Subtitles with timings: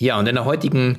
[0.00, 0.96] Ja, und in der heutigen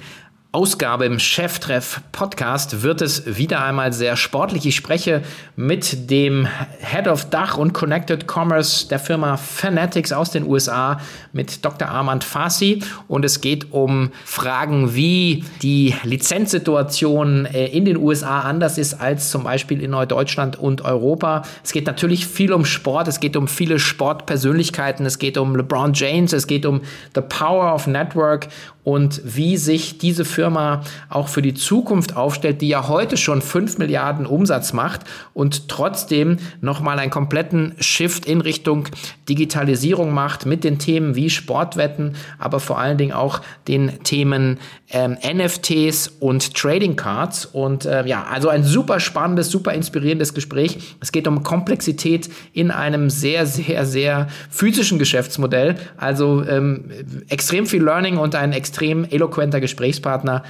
[0.52, 4.66] Ausgabe im Cheftreff Podcast wird es wieder einmal sehr sportlich.
[4.66, 5.22] Ich spreche
[5.56, 6.48] mit dem
[6.80, 11.00] Head of Dach und Connected Commerce der Firma Fanatics aus den USA
[11.34, 11.88] mit Dr.
[11.88, 18.80] Armand Fassi und es geht um Fragen, wie die Lizenzsituation äh, in den USA anders
[18.80, 21.44] ist als zum Beispiel in Deutschland und Europa.
[21.64, 25.94] Es geht natürlich viel um Sport, es geht um viele Sportpersönlichkeiten, es geht um LeBron
[25.94, 26.82] James, es geht um
[27.14, 28.48] the power of network
[28.90, 33.78] und wie sich diese Firma auch für die Zukunft aufstellt, die ja heute schon 5
[33.78, 35.02] Milliarden Umsatz macht
[35.36, 38.88] und trotzdem nochmal einen kompletten Shift in Richtung
[39.30, 44.58] Digitalisierung macht mit den Themen wie Sportwetten, aber vor allen Dingen auch den Themen
[44.90, 47.46] ähm, NFTs und Trading Cards.
[47.46, 50.96] Und äh, ja, also ein super spannendes, super inspirierendes Gespräch.
[51.00, 55.76] Es geht um Komplexität in einem sehr, sehr, sehr physischen Geschäftsmodell.
[55.98, 56.86] Also ähm,
[57.28, 60.44] extrem viel Learning und ein extrem extrem eloquenter Gesprächspartner.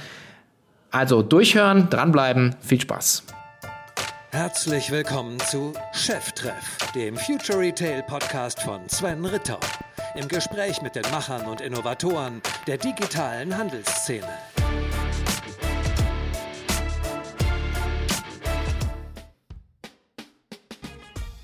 [0.92, 3.24] Also durchhören, dranbleiben, viel Spaß.
[4.30, 9.58] Herzlich willkommen zu Cheftreff, dem Future Retail Podcast von Sven Ritter.
[10.14, 14.28] Im Gespräch mit den Machern und Innovatoren der digitalen Handelsszene.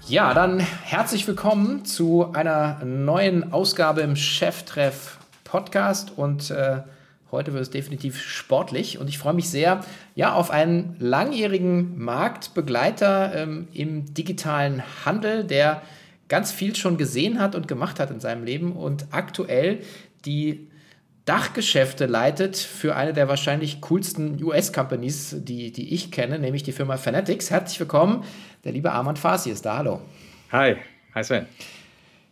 [0.07, 6.81] Ja, dann herzlich willkommen zu einer neuen Ausgabe im Cheftreff Podcast und äh,
[7.31, 9.83] heute wird es definitiv sportlich und ich freue mich sehr
[10.13, 15.81] ja auf einen langjährigen Marktbegleiter ähm, im digitalen Handel, der
[16.27, 19.79] ganz viel schon gesehen hat und gemacht hat in seinem Leben und aktuell
[20.25, 20.69] die
[21.25, 26.97] Dachgeschäfte leitet für eine der wahrscheinlich coolsten US-Companies, die, die ich kenne, nämlich die Firma
[26.97, 27.49] Fanatics.
[27.49, 28.23] Herzlich willkommen,
[28.63, 29.77] der liebe Armand Farsi ist da.
[29.77, 30.01] Hallo.
[30.51, 30.75] Hi,
[31.15, 31.47] hi Sven.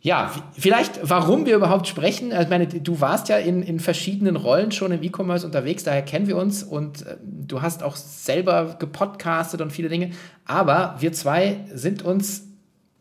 [0.02, 2.34] Ja, vielleicht, warum wir überhaupt sprechen.
[2.34, 6.02] Also, ich meine, du warst ja in, in verschiedenen Rollen schon im E-Commerce unterwegs, daher
[6.02, 10.12] kennen wir uns und äh, du hast auch selber gepodcastet und viele Dinge.
[10.46, 12.44] Aber wir zwei sind uns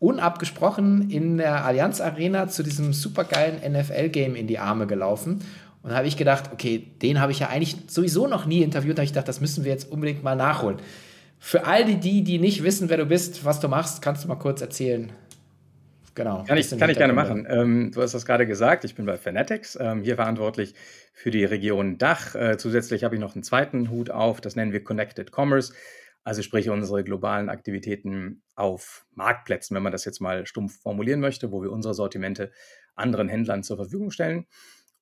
[0.03, 5.39] unabgesprochen in der Allianz Arena zu diesem supergeilen NFL-Game in die Arme gelaufen.
[5.81, 8.97] Und da habe ich gedacht, okay, den habe ich ja eigentlich sowieso noch nie interviewt.
[8.97, 10.77] Da habe ich gedacht, das müssen wir jetzt unbedingt mal nachholen.
[11.39, 14.27] Für all die, die, die nicht wissen, wer du bist, was du machst, kannst du
[14.27, 15.11] mal kurz erzählen.
[16.15, 16.43] Genau.
[16.43, 17.47] Kann ich, kann ich gerne machen.
[17.49, 20.75] Ähm, du hast das gerade gesagt, ich bin bei Fanatics, ähm, hier verantwortlich
[21.13, 22.35] für die Region Dach.
[22.35, 25.73] Äh, zusätzlich habe ich noch einen zweiten Hut auf, das nennen wir Connected Commerce.
[26.23, 31.51] Also sprich unsere globalen Aktivitäten auf Marktplätzen, wenn man das jetzt mal stumpf formulieren möchte,
[31.51, 32.51] wo wir unsere Sortimente
[32.95, 34.45] anderen Händlern zur Verfügung stellen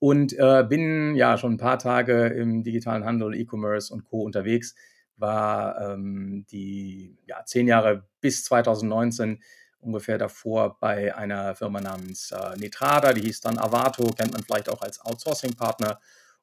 [0.01, 4.23] und äh, bin ja schon ein paar Tage im digitalen Handel, E-Commerce und Co.
[4.23, 4.73] unterwegs.
[5.15, 9.43] War ähm, die ja, zehn Jahre bis 2019
[9.79, 14.69] ungefähr davor bei einer Firma namens äh, Netrada, die hieß dann Avato, kennt man vielleicht
[14.69, 15.99] auch als Outsourcing-Partner.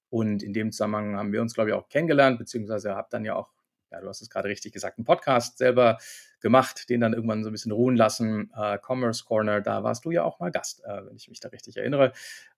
[0.08, 3.34] Und in dem Zusammenhang haben wir uns, glaube ich, auch kennengelernt, beziehungsweise habe dann ja
[3.34, 3.50] auch,
[3.90, 5.98] ja, du hast es gerade richtig gesagt, einen Podcast selber
[6.40, 8.50] gemacht, den dann irgendwann so ein bisschen ruhen lassen.
[8.56, 11.48] Äh, Commerce Corner, da warst du ja auch mal Gast, äh, wenn ich mich da
[11.48, 12.12] richtig erinnere.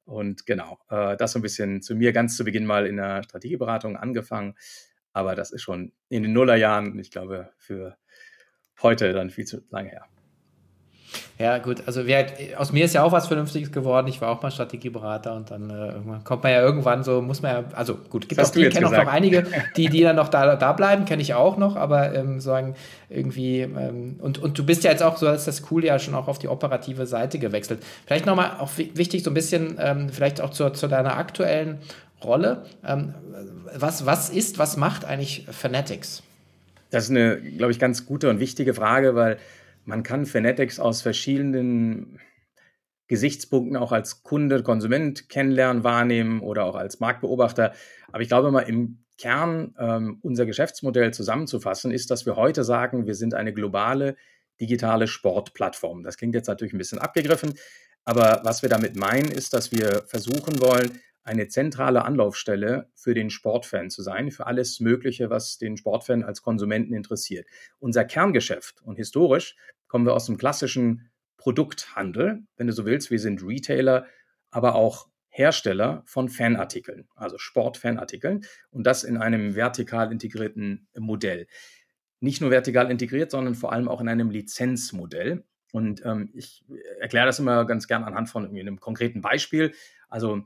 [0.04, 3.22] Und genau, äh, das so ein bisschen zu mir ganz zu Beginn mal in der
[3.22, 4.54] Strategieberatung angefangen.
[5.12, 7.96] Aber das ist schon in den Nullerjahren, ich glaube, für
[8.82, 10.06] heute dann viel zu lange her.
[11.38, 12.26] Ja, gut, also wer,
[12.58, 14.08] aus mir ist ja auch was Vernünftiges geworden.
[14.08, 15.92] Ich war auch mal Strategieberater und dann äh,
[16.22, 18.92] kommt man ja irgendwann so, muss man ja, also gut, gibt auch die, kenne auch
[18.92, 19.46] noch einige,
[19.76, 22.74] die, die dann noch da, da bleiben, kenne ich auch noch, aber ähm, sagen
[23.08, 26.14] irgendwie, ähm, und, und du bist ja jetzt auch, so als das cool ja schon
[26.14, 27.82] auch auf die operative Seite gewechselt.
[28.06, 31.78] Vielleicht nochmal auch wichtig, so ein bisschen, ähm, vielleicht auch zu, zu deiner aktuellen
[32.22, 32.64] Rolle.
[32.86, 33.14] Ähm,
[33.74, 36.22] was, was ist, was macht eigentlich Fanatics?
[36.90, 39.38] Das ist eine, glaube ich, ganz gute und wichtige Frage, weil
[39.90, 42.20] man kann Fanatics aus verschiedenen
[43.08, 47.74] Gesichtspunkten auch als Kunde, Konsument kennenlernen, wahrnehmen oder auch als Marktbeobachter.
[48.12, 53.06] Aber ich glaube mal, im Kern ähm, unser Geschäftsmodell zusammenzufassen, ist, dass wir heute sagen,
[53.06, 54.16] wir sind eine globale
[54.60, 56.04] digitale Sportplattform.
[56.04, 57.54] Das klingt jetzt natürlich ein bisschen abgegriffen,
[58.04, 63.30] aber was wir damit meinen, ist, dass wir versuchen wollen, eine zentrale Anlaufstelle für den
[63.30, 67.46] Sportfan zu sein, für alles Mögliche, was den Sportfan als Konsumenten interessiert.
[67.78, 69.56] Unser Kerngeschäft und historisch
[69.90, 73.10] kommen wir aus dem klassischen Produkthandel, wenn du so willst.
[73.10, 74.06] Wir sind Retailer,
[74.50, 81.48] aber auch Hersteller von Fanartikeln, also Sportfanartikeln und das in einem vertikal integrierten Modell.
[82.20, 85.44] Nicht nur vertikal integriert, sondern vor allem auch in einem Lizenzmodell.
[85.72, 86.64] Und ähm, ich
[87.00, 89.72] erkläre das immer ganz gern anhand von einem konkreten Beispiel.
[90.08, 90.44] Also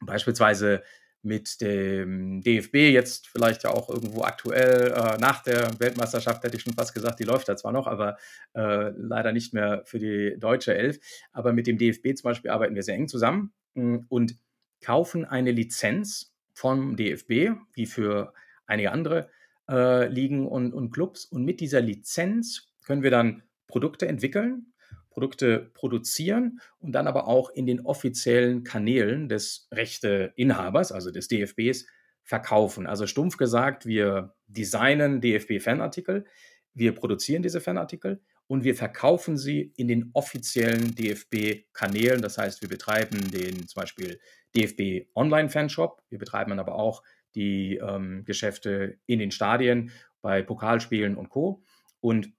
[0.00, 0.82] beispielsweise
[1.22, 6.62] mit dem DFB jetzt vielleicht ja auch irgendwo aktuell äh, nach der Weltmeisterschaft, hätte ich
[6.62, 8.16] schon fast gesagt, die läuft da zwar noch, aber
[8.54, 10.98] äh, leider nicht mehr für die deutsche Elf.
[11.32, 14.36] Aber mit dem DFB zum Beispiel arbeiten wir sehr eng zusammen hm, und
[14.80, 18.32] kaufen eine Lizenz vom DFB, wie für
[18.66, 19.28] einige andere
[19.68, 21.24] äh, Ligen und, und Clubs.
[21.24, 24.72] Und mit dieser Lizenz können wir dann Produkte entwickeln,
[25.18, 31.86] Produkte produzieren und dann aber auch in den offiziellen Kanälen des Rechteinhabers, also des DFBs,
[32.22, 32.86] verkaufen.
[32.86, 36.24] Also stumpf gesagt, wir designen DFB-Fanartikel,
[36.72, 42.22] wir produzieren diese Fanartikel und wir verkaufen sie in den offiziellen DFB-Kanälen.
[42.22, 44.20] Das heißt, wir betreiben den zum Beispiel
[44.54, 47.02] DFB Online-Fanshop, wir betreiben dann aber auch
[47.34, 49.90] die ähm, Geschäfte in den Stadien
[50.22, 51.64] bei Pokalspielen und Co.
[52.00, 52.32] Und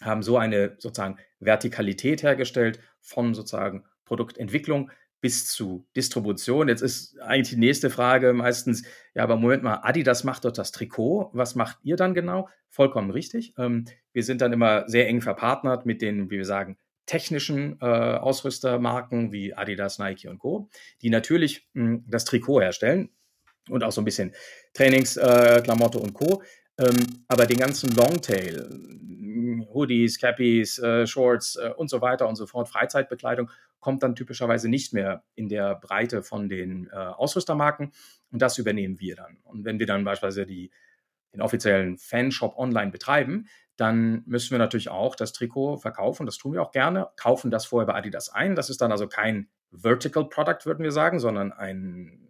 [0.00, 6.68] haben so eine sozusagen Vertikalität hergestellt von sozusagen Produktentwicklung bis zu Distribution.
[6.68, 10.70] Jetzt ist eigentlich die nächste Frage meistens, ja, aber Moment mal, Adidas macht doch das
[10.70, 11.30] Trikot.
[11.32, 12.50] Was macht ihr dann genau?
[12.68, 13.54] Vollkommen richtig.
[13.56, 16.76] Ähm, wir sind dann immer sehr eng verpartnert mit den, wie wir sagen,
[17.06, 20.68] technischen äh, Ausrüstermarken wie Adidas, Nike und Co.,
[21.00, 23.08] die natürlich mh, hm, das Trikot herstellen
[23.70, 24.34] und auch so ein bisschen
[24.74, 26.42] Trainingsklamotte äh, und Co.
[26.78, 28.68] Ähm, aber den ganzen Longtail,
[29.72, 33.50] Hoodies, Cappies, äh, Shorts äh, und so weiter und so fort, Freizeitbekleidung,
[33.80, 37.92] kommt dann typischerweise nicht mehr in der Breite von den äh, Ausrüstermarken
[38.32, 39.38] und das übernehmen wir dann.
[39.44, 40.70] Und wenn wir dann beispielsweise die,
[41.32, 46.26] den offiziellen Fanshop online betreiben, dann müssen wir natürlich auch das Trikot verkaufen.
[46.26, 48.54] Das tun wir auch gerne, kaufen das vorher bei Adidas ein.
[48.54, 52.23] Das ist dann also kein Vertical Product, würden wir sagen, sondern ein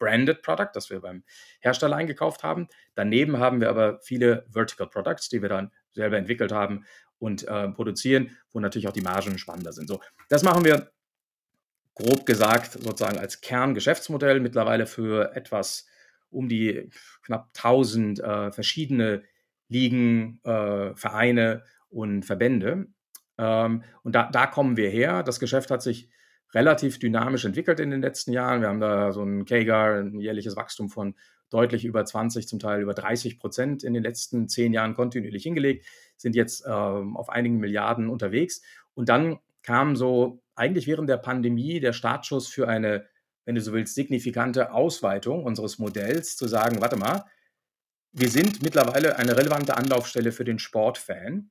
[0.00, 1.22] Branded Product, das wir beim
[1.60, 2.66] Hersteller eingekauft haben.
[2.96, 6.84] Daneben haben wir aber viele Vertical Products, die wir dann selber entwickelt haben
[7.20, 9.86] und äh, produzieren, wo natürlich auch die Margen spannender sind.
[9.86, 10.90] So, das machen wir
[11.94, 15.86] grob gesagt sozusagen als Kerngeschäftsmodell mittlerweile für etwas
[16.30, 16.88] um die
[17.22, 19.22] knapp 1000 äh, verschiedene
[19.68, 22.86] Ligen, äh, Vereine und Verbände.
[23.38, 25.22] Ähm, und da, da kommen wir her.
[25.22, 26.08] Das Geschäft hat sich
[26.54, 28.60] relativ dynamisch entwickelt in den letzten Jahren.
[28.60, 31.14] Wir haben da so ein KGAR, ein jährliches Wachstum von
[31.50, 35.86] deutlich über 20, zum Teil über 30 Prozent in den letzten zehn Jahren kontinuierlich hingelegt,
[36.16, 38.62] sind jetzt ähm, auf einigen Milliarden unterwegs.
[38.94, 43.06] Und dann kam so eigentlich während der Pandemie der Startschuss für eine,
[43.44, 47.24] wenn du so willst, signifikante Ausweitung unseres Modells, zu sagen, warte mal,
[48.12, 51.50] wir sind mittlerweile eine relevante Anlaufstelle für den Sportfan.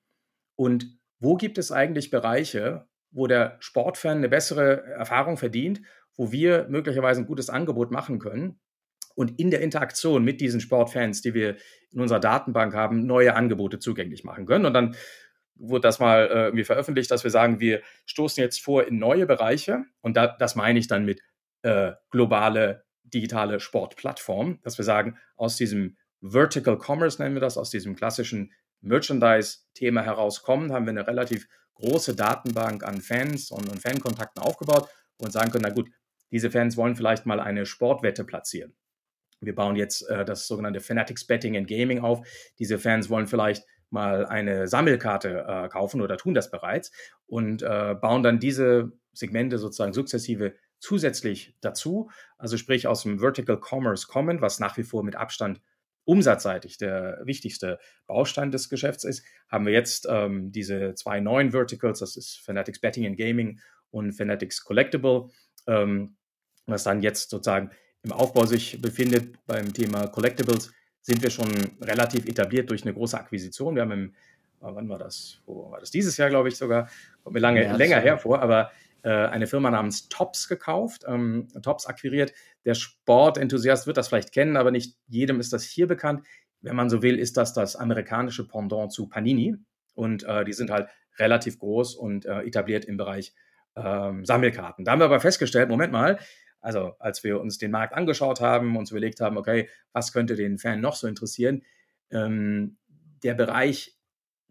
[0.56, 5.82] Und wo gibt es eigentlich Bereiche, wo der Sportfan eine bessere Erfahrung verdient,
[6.16, 8.60] wo wir möglicherweise ein gutes Angebot machen können
[9.16, 11.58] und in der Interaktion mit diesen Sportfans, die wir
[11.92, 14.66] in unserer Datenbank haben, neue Angebote zugänglich machen können.
[14.66, 14.96] Und dann
[15.56, 19.26] wurde das mal äh, irgendwie veröffentlicht, dass wir sagen, wir stoßen jetzt vor in neue
[19.26, 21.22] Bereiche und da, das meine ich dann mit
[21.64, 27.70] äh, globale digitale Sportplattform, dass wir sagen, aus diesem Vertical Commerce nennen wir das, aus
[27.70, 31.48] diesem klassischen Merchandise-Thema herauskommen, haben wir eine relativ
[31.80, 35.90] große Datenbank an Fans und, und Fankontakten aufgebaut und sagen können, na gut,
[36.32, 38.76] diese Fans wollen vielleicht mal eine Sportwette platzieren.
[39.42, 42.28] Wir bauen jetzt äh, das sogenannte Fanatics Betting and Gaming auf.
[42.60, 46.92] Diese Fans wollen vielleicht mal eine Sammelkarte äh, kaufen oder tun das bereits
[47.26, 52.10] und äh, bauen dann diese Segmente sozusagen sukzessive zusätzlich dazu.
[52.38, 55.62] Also sprich aus dem Vertical Commerce kommen, was nach wie vor mit Abstand
[56.10, 62.00] umsatzseitig der wichtigste Baustein des Geschäfts ist, haben wir jetzt ähm, diese zwei neuen Verticals,
[62.00, 63.60] das ist Fanatics Betting and Gaming
[63.92, 65.30] und Fanatics Collectible,
[65.68, 66.16] ähm,
[66.66, 67.70] was dann jetzt sozusagen
[68.02, 73.18] im Aufbau sich befindet beim Thema Collectibles, sind wir schon relativ etabliert durch eine große
[73.18, 73.76] Akquisition.
[73.76, 74.16] Wir haben im,
[74.62, 75.44] wann war das?
[75.46, 75.92] Wo war das?
[75.92, 76.90] Dieses Jahr, glaube ich sogar,
[77.24, 78.72] kommt mir lange, ja, länger hervor, aber
[79.08, 82.34] eine Firma namens Tops gekauft, ähm, Tops akquiriert.
[82.66, 86.26] Der Sportenthusiast wird das vielleicht kennen, aber nicht jedem ist das hier bekannt.
[86.62, 89.56] Wenn man so will, ist das das amerikanische Pendant zu Panini.
[89.94, 93.34] Und äh, die sind halt relativ groß und äh, etabliert im Bereich
[93.76, 94.86] ähm, Sammelkarten.
[94.86, 96.20] Da haben wir aber festgestellt, Moment mal,
[96.62, 100.58] Also als wir uns den Markt angeschaut haben, uns überlegt haben, okay, was könnte den
[100.58, 101.64] Fan noch so interessieren,
[102.12, 102.78] ähm,
[103.24, 103.98] der Bereich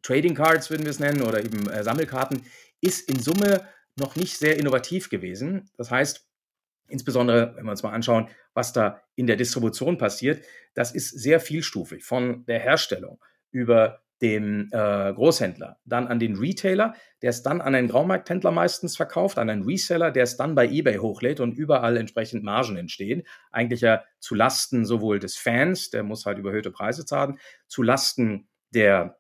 [0.03, 2.43] Trading Cards würden wir es nennen oder eben äh, Sammelkarten
[2.81, 3.67] ist in Summe
[3.99, 5.71] noch nicht sehr innovativ gewesen.
[5.77, 6.27] Das heißt,
[6.89, 11.41] insbesondere wenn wir uns mal anschauen, was da in der Distribution passiert, das ist sehr
[11.41, 17.61] vielstufig von der Herstellung über dem äh, Großhändler, dann an den Retailer, der es dann
[17.61, 21.53] an einen Graumarkthändler meistens verkauft, an einen Reseller, der es dann bei eBay hochlädt und
[21.53, 23.23] überall entsprechend Margen entstehen.
[23.53, 27.39] Eigentlich ja zu Lasten sowohl des Fans, der muss halt überhöhte Preise zahlen,
[27.69, 29.19] zu Lasten der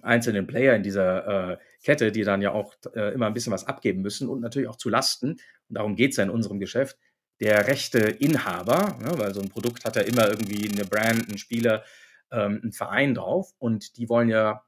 [0.00, 1.56] einzelnen Player in dieser äh,
[1.86, 4.74] Kette, die dann ja auch äh, immer ein bisschen was abgeben müssen und natürlich auch
[4.74, 5.36] zu Lasten,
[5.68, 6.98] und darum geht es ja in unserem Geschäft,
[7.38, 11.38] der rechte Inhaber, ne, weil so ein Produkt hat ja immer irgendwie eine Brand, einen
[11.38, 11.84] Spieler,
[12.32, 14.64] ähm, einen Verein drauf und die wollen ja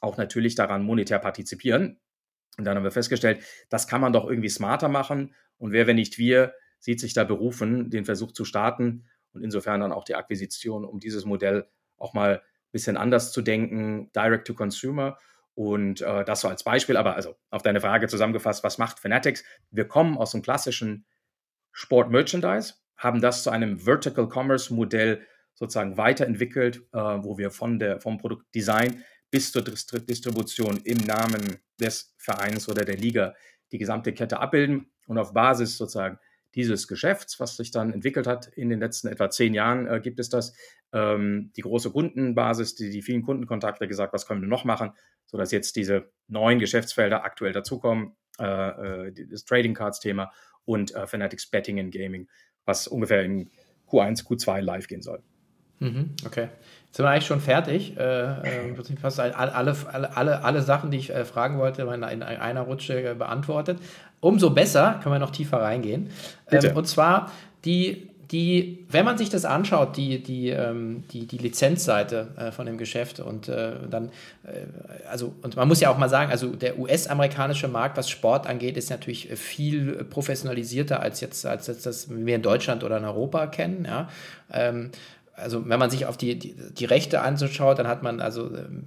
[0.00, 1.98] auch natürlich daran monetär partizipieren.
[2.58, 5.34] Und dann haben wir festgestellt, das kann man doch irgendwie smarter machen.
[5.58, 9.80] Und wer, wenn nicht wir, sieht sich da berufen, den Versuch zu starten und insofern
[9.80, 11.66] dann auch die Akquisition, um dieses Modell
[11.96, 15.18] auch mal ein bisschen anders zu denken, Direct to Consumer.
[15.54, 19.44] Und äh, das so als Beispiel, aber also auf deine Frage zusammengefasst, was macht Fanatics?
[19.70, 21.04] Wir kommen aus dem klassischen
[21.72, 27.78] Sport Merchandise, haben das zu einem Vertical Commerce Modell sozusagen weiterentwickelt, äh, wo wir von
[27.78, 33.34] der, vom Produktdesign bis zur Distribution im Namen des Vereins oder der Liga
[33.72, 36.18] die gesamte Kette abbilden und auf Basis sozusagen
[36.54, 40.20] dieses Geschäfts, was sich dann entwickelt hat in den letzten etwa zehn Jahren, äh, gibt
[40.20, 40.54] es das,
[40.92, 44.92] ähm, die große Kundenbasis, die, die vielen Kundenkontakte gesagt, was können wir noch machen,
[45.26, 50.30] sodass jetzt diese neuen Geschäftsfelder aktuell dazukommen, äh, äh das Trading Cards Thema
[50.64, 52.28] und äh, Fanatics Betting and Gaming,
[52.64, 53.50] was ungefähr in
[53.88, 55.22] Q1, Q2 live gehen soll.
[55.82, 56.48] Mhm, okay.
[56.86, 57.96] Jetzt sind wir eigentlich schon fertig.
[57.96, 59.76] Äh, äh, fast alle, alle,
[60.16, 63.80] alle, alle Sachen, die ich äh, fragen wollte, in, in einer Rutsche äh, beantwortet.
[64.22, 66.10] Umso besser können wir noch tiefer reingehen.
[66.48, 67.32] Ähm, und zwar
[67.64, 72.66] die, die, wenn man sich das anschaut, die, die, ähm, die, die Lizenzseite äh, von
[72.66, 74.10] dem Geschäft und äh, dann,
[74.44, 78.46] äh, also, und man muss ja auch mal sagen, also der US-amerikanische Markt, was Sport
[78.46, 83.04] angeht, ist natürlich viel professionalisierter als jetzt, als jetzt das wir in Deutschland oder in
[83.04, 83.84] Europa kennen.
[83.84, 84.08] Ja.
[84.52, 84.92] Ähm,
[85.34, 88.86] also wenn man sich auf die, die, die Rechte anschaut, dann hat man also ähm,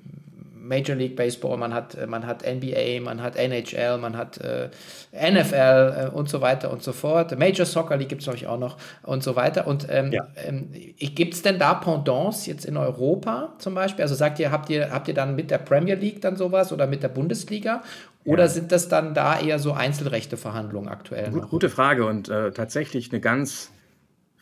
[0.68, 4.70] Major League Baseball, man hat, äh, man hat NBA, man hat NHL, man hat äh,
[5.14, 7.38] NFL äh, und so weiter und so fort.
[7.38, 9.68] Major Soccer League gibt es natürlich auch noch und so weiter.
[9.68, 10.28] Und ähm, ja.
[10.36, 14.04] ähm, gibt es denn da Pendants jetzt in Europa zum Beispiel?
[14.04, 16.88] Also sagt ihr, habt ihr, habt ihr dann mit der Premier League dann sowas oder
[16.88, 17.84] mit der Bundesliga?
[18.26, 18.50] Oder ja.
[18.50, 21.30] sind das dann da eher so Einzelrechteverhandlungen aktuell?
[21.30, 23.72] Gut, gute Frage und äh, tatsächlich eine ganz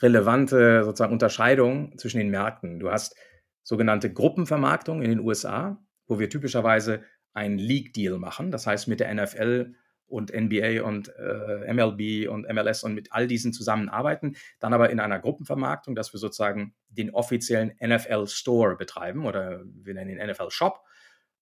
[0.02, 2.80] relevante sozusagen Unterscheidung zwischen den Märkten.
[2.80, 3.16] Du hast
[3.64, 9.14] sogenannte Gruppenvermarktung in den USA, wo wir typischerweise einen League-Deal machen, das heißt mit der
[9.14, 14.92] NFL und NBA und äh, MLB und MLS und mit all diesen zusammenarbeiten, dann aber
[14.92, 20.30] in einer Gruppenvermarktung, dass wir sozusagen den offiziellen NFL Store betreiben oder wir nennen den
[20.30, 20.82] NFL Shop.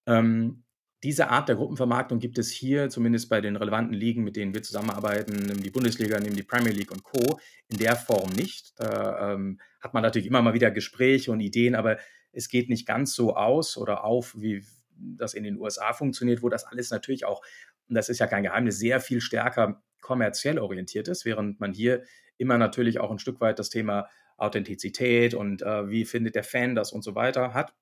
[0.07, 0.63] Ähm,
[1.03, 4.61] diese Art der Gruppenvermarktung gibt es hier, zumindest bei den relevanten Ligen, mit denen wir
[4.61, 7.39] zusammenarbeiten, nehmen die Bundesliga, nehmen die Premier League und Co.,
[7.69, 8.79] in der Form nicht.
[8.79, 11.97] Da ähm, hat man natürlich immer mal wieder Gespräche und Ideen, aber
[12.33, 14.63] es geht nicht ganz so aus oder auf, wie
[14.95, 17.41] das in den USA funktioniert, wo das alles natürlich auch,
[17.89, 22.03] und das ist ja kein Geheimnis, sehr viel stärker kommerziell orientiert ist, während man hier
[22.37, 26.75] immer natürlich auch ein Stück weit das Thema Authentizität und äh, wie findet der Fan
[26.75, 27.73] das und so weiter hat,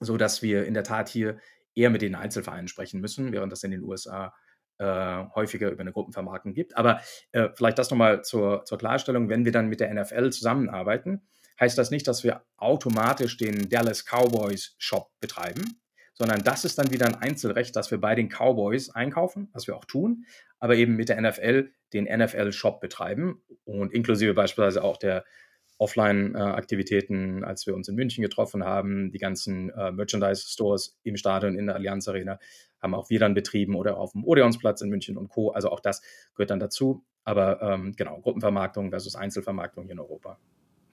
[0.00, 1.38] so dass wir in der Tat hier
[1.74, 4.34] eher mit den Einzelvereinen sprechen müssen, während das in den USA
[4.78, 6.76] äh, häufiger über eine Gruppenvermarktung gibt.
[6.76, 7.00] Aber
[7.32, 11.22] äh, vielleicht das nochmal zur, zur Klarstellung, wenn wir dann mit der NFL zusammenarbeiten,
[11.60, 15.80] heißt das nicht, dass wir automatisch den Dallas Cowboys Shop betreiben,
[16.14, 19.76] sondern das ist dann wieder ein Einzelrecht, dass wir bei den Cowboys einkaufen, was wir
[19.76, 20.24] auch tun,
[20.58, 25.24] aber eben mit der NFL den NFL Shop betreiben und inklusive beispielsweise auch der
[25.78, 31.66] Offline-Aktivitäten, als wir uns in München getroffen haben, die ganzen äh, Merchandise-Stores im Stadion in
[31.66, 32.38] der Allianz Arena
[32.80, 35.50] haben auch wir dann betrieben oder auf dem Odeonsplatz in München und Co.
[35.50, 36.02] Also auch das
[36.34, 37.04] gehört dann dazu.
[37.24, 40.38] Aber ähm, genau, Gruppenvermarktung versus Einzelvermarktung hier in Europa.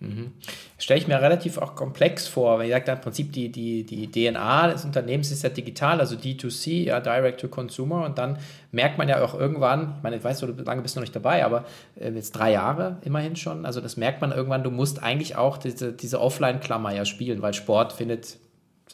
[0.03, 0.31] Mhm.
[0.77, 4.11] Stelle ich mir relativ auch komplex vor, weil ich sage, im Prinzip die, die, die
[4.11, 8.03] DNA des Unternehmens ist ja digital, also D2C, ja, Direct to Consumer.
[8.05, 8.37] Und dann
[8.71, 11.45] merkt man ja auch irgendwann, ich meine, ich weiß, du lange bist noch nicht dabei,
[11.45, 11.63] aber
[11.95, 13.65] äh, jetzt drei Jahre immerhin schon.
[13.65, 17.53] Also das merkt man irgendwann, du musst eigentlich auch diese, diese Offline-Klammer ja spielen, weil
[17.53, 18.37] Sport findet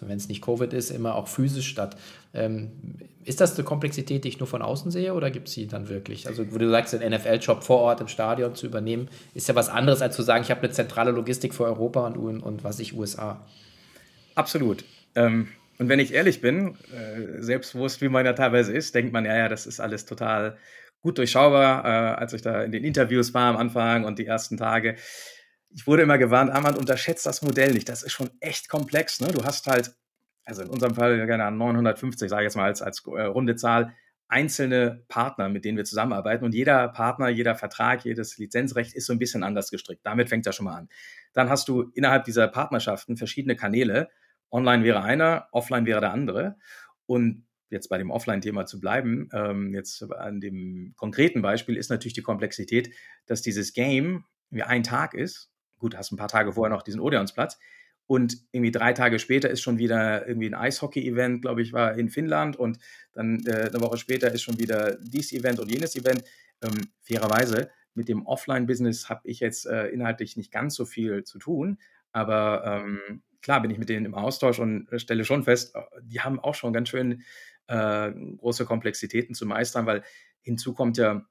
[0.02, 1.98] wenn es nicht Covid ist, immer auch physisch statt.
[2.34, 2.72] Ähm,
[3.24, 5.90] ist das eine Komplexität, die ich nur von außen sehe oder gibt es sie dann
[5.90, 6.28] wirklich?
[6.28, 9.70] Also, wo du sagst, den NFL-Job vor Ort im Stadion zu übernehmen, ist ja was
[9.70, 12.80] anderes, als zu sagen, ich habe eine zentrale Logistik für Europa und, und, und was
[12.80, 13.46] ich USA.
[14.36, 14.86] Absolut.
[15.16, 19.26] Ähm, und wenn ich ehrlich bin, äh, selbstbewusst wie man ja teilweise ist, denkt man,
[19.26, 20.58] ja, ja, das ist alles total
[21.02, 24.58] gut durchschaubar, äh, als ich da in den Interviews war am Anfang und die ersten
[24.58, 24.96] Tage.
[25.72, 27.90] Ich wurde immer gewarnt, Armand, unterschätzt das Modell nicht.
[27.90, 29.20] Das ist schon echt komplex.
[29.22, 29.28] Ne?
[29.28, 29.96] Du hast halt,
[30.46, 33.94] also in unserem Fall gerne 950, sage ich jetzt mal als, als äh, runde Zahl,
[34.30, 36.46] einzelne Partner, mit denen wir zusammenarbeiten.
[36.46, 40.06] Und jeder Partner, jeder Vertrag, jedes Lizenzrecht ist so ein bisschen anders gestrickt.
[40.06, 40.90] Damit fängt das schon mal an.
[41.34, 44.10] Dann hast du innerhalb dieser Partnerschaften verschiedene Kanäle.
[44.52, 46.58] Online wäre einer, offline wäre der andere.
[47.08, 52.14] Und jetzt bei dem Offline-Thema zu bleiben, ähm, jetzt an dem konkreten Beispiel ist natürlich
[52.14, 52.94] die Komplexität,
[53.26, 55.52] dass dieses Game wie ein Tag ist.
[55.80, 57.58] Gut, hast ein paar Tage vorher noch diesen Odeonsplatz.
[58.06, 62.10] Und irgendwie drei Tage später ist schon wieder irgendwie ein Eishockey-Event, glaube ich, war in
[62.10, 62.56] Finnland.
[62.56, 62.80] Und
[63.14, 66.24] dann äh, eine Woche später ist schon wieder dieses Event und jenes Event.
[66.62, 71.38] Ähm, fairerweise, mit dem Offline-Business habe ich jetzt äh, inhaltlich nicht ganz so viel zu
[71.38, 71.78] tun.
[72.12, 76.22] Aber ähm, klar bin ich mit denen im Austausch und stelle schon fest, äh, die
[76.22, 77.24] haben auch schon ganz schön
[77.68, 80.04] äh, große Komplexitäten zu meistern, weil
[80.42, 81.26] hinzu kommt ja,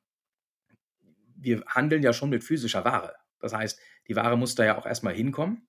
[1.34, 3.14] wir handeln ja schon mit physischer Ware.
[3.40, 5.68] Das heißt, die Ware muss da ja auch erstmal hinkommen.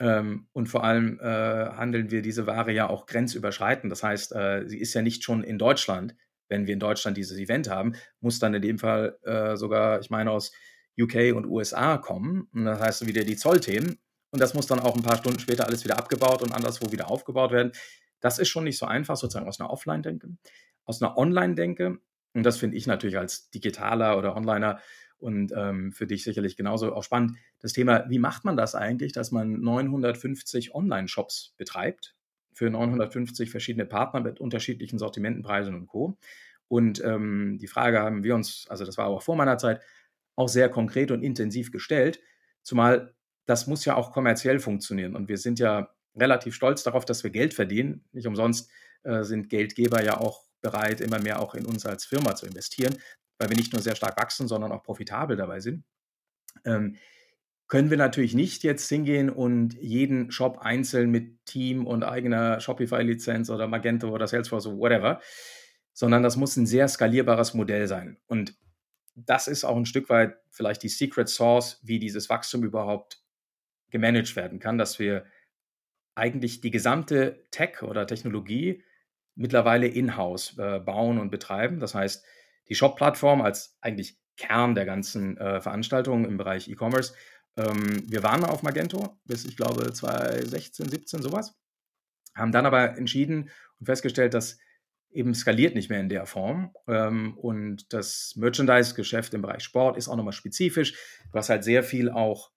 [0.00, 3.90] Ähm, und vor allem äh, handeln wir diese Ware ja auch grenzüberschreitend.
[3.90, 6.14] Das heißt, äh, sie ist ja nicht schon in Deutschland.
[6.48, 10.08] Wenn wir in Deutschland dieses Event haben, muss dann in dem Fall äh, sogar, ich
[10.08, 10.52] meine, aus
[10.98, 12.48] UK und USA kommen.
[12.52, 13.98] Und das heißt wieder die Zollthemen.
[14.30, 17.10] Und das muss dann auch ein paar Stunden später alles wieder abgebaut und anderswo wieder
[17.10, 17.72] aufgebaut werden.
[18.20, 20.28] Das ist schon nicht so einfach, sozusagen aus einer Offline-Denke.
[20.84, 21.98] Aus einer Online-Denke,
[22.34, 24.80] und das finde ich natürlich als Digitaler oder Onliner
[25.18, 29.12] und ähm, für dich sicherlich genauso auch spannend, das Thema, wie macht man das eigentlich,
[29.12, 32.14] dass man 950 Online-Shops betreibt
[32.52, 36.18] für 950 verschiedene Partner mit unterschiedlichen Sortimenten, Preisen und Co.
[36.66, 39.80] Und ähm, die Frage haben wir uns, also das war auch vor meiner Zeit,
[40.34, 42.20] auch sehr konkret und intensiv gestellt,
[42.62, 43.14] zumal
[43.46, 45.16] das muss ja auch kommerziell funktionieren.
[45.16, 48.04] Und wir sind ja relativ stolz darauf, dass wir Geld verdienen.
[48.12, 48.70] Nicht umsonst
[49.04, 52.96] äh, sind Geldgeber ja auch bereit, immer mehr auch in uns als Firma zu investieren
[53.38, 55.84] weil wir nicht nur sehr stark wachsen, sondern auch profitabel dabei sind,
[56.64, 56.96] ähm,
[57.68, 63.50] können wir natürlich nicht jetzt hingehen und jeden Shop einzeln mit Team und eigener Shopify-Lizenz
[63.50, 65.20] oder Magento oder Salesforce oder whatever,
[65.92, 68.16] sondern das muss ein sehr skalierbares Modell sein.
[68.26, 68.56] Und
[69.14, 73.22] das ist auch ein Stück weit vielleicht die Secret Source, wie dieses Wachstum überhaupt
[73.90, 75.26] gemanagt werden kann, dass wir
[76.14, 78.82] eigentlich die gesamte Tech oder Technologie
[79.34, 81.80] mittlerweile in-house äh, bauen und betreiben.
[81.80, 82.24] Das heißt,
[82.68, 87.14] die Shop-Plattform als eigentlich Kern der ganzen äh, Veranstaltung im Bereich E-Commerce.
[87.56, 91.54] Ähm, wir waren auf Magento bis, ich glaube, 2016, 17, sowas.
[92.34, 93.50] Haben dann aber entschieden
[93.80, 94.58] und festgestellt, dass
[95.10, 96.72] eben skaliert nicht mehr in der Form.
[96.86, 100.94] Ähm, und das Merchandise-Geschäft im Bereich Sport ist auch nochmal spezifisch.
[101.32, 102.50] Du hast halt sehr viel auch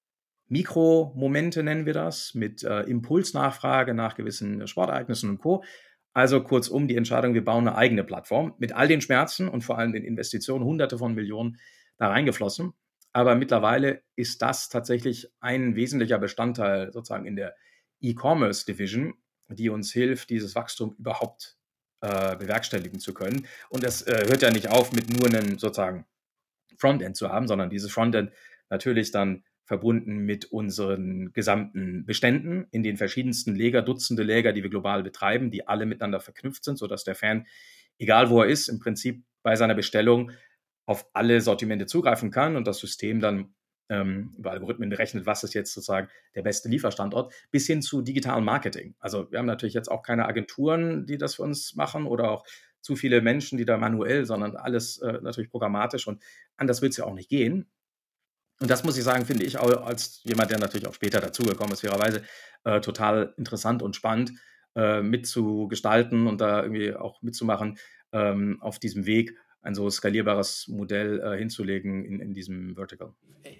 [0.47, 5.63] Mikromomente, nennen wir das, mit äh, Impulsnachfrage nach gewissen Sportereignissen und Co.
[6.13, 9.77] Also kurzum die Entscheidung, wir bauen eine eigene Plattform mit all den Schmerzen und vor
[9.77, 11.57] allem den Investitionen, hunderte von Millionen
[11.97, 12.73] da reingeflossen.
[13.13, 17.55] Aber mittlerweile ist das tatsächlich ein wesentlicher Bestandteil sozusagen in der
[18.01, 19.13] E-Commerce Division,
[19.49, 21.57] die uns hilft, dieses Wachstum überhaupt
[22.01, 23.47] äh, bewerkstelligen zu können.
[23.69, 26.05] Und das äh, hört ja nicht auf, mit nur einem sozusagen
[26.77, 28.31] Frontend zu haben, sondern dieses Frontend
[28.69, 34.69] natürlich dann verbunden mit unseren gesamten Beständen in den verschiedensten Läger, Dutzende Läger, die wir
[34.69, 37.47] global betreiben, die alle miteinander verknüpft sind, sodass der Fan,
[37.97, 40.31] egal wo er ist, im Prinzip bei seiner Bestellung
[40.85, 43.55] auf alle Sortimente zugreifen kann und das System dann
[43.87, 48.43] ähm, über Algorithmen berechnet, was ist jetzt sozusagen der beste Lieferstandort, bis hin zu digitalem
[48.43, 48.95] Marketing.
[48.99, 52.45] Also wir haben natürlich jetzt auch keine Agenturen, die das für uns machen oder auch
[52.81, 56.21] zu viele Menschen, die da manuell, sondern alles äh, natürlich programmatisch und
[56.57, 57.71] anders wird es ja auch nicht gehen.
[58.61, 61.73] Und das muss ich sagen, finde ich auch als jemand, der natürlich auch später dazugekommen
[61.73, 62.21] ist, fairerweise,
[62.63, 64.33] äh, total interessant und spannend
[64.75, 67.79] äh, mitzugestalten und da irgendwie auch mitzumachen
[68.13, 73.11] ähm, auf diesem Weg ein so skalierbares Modell äh, hinzulegen in, in diesem Vertical.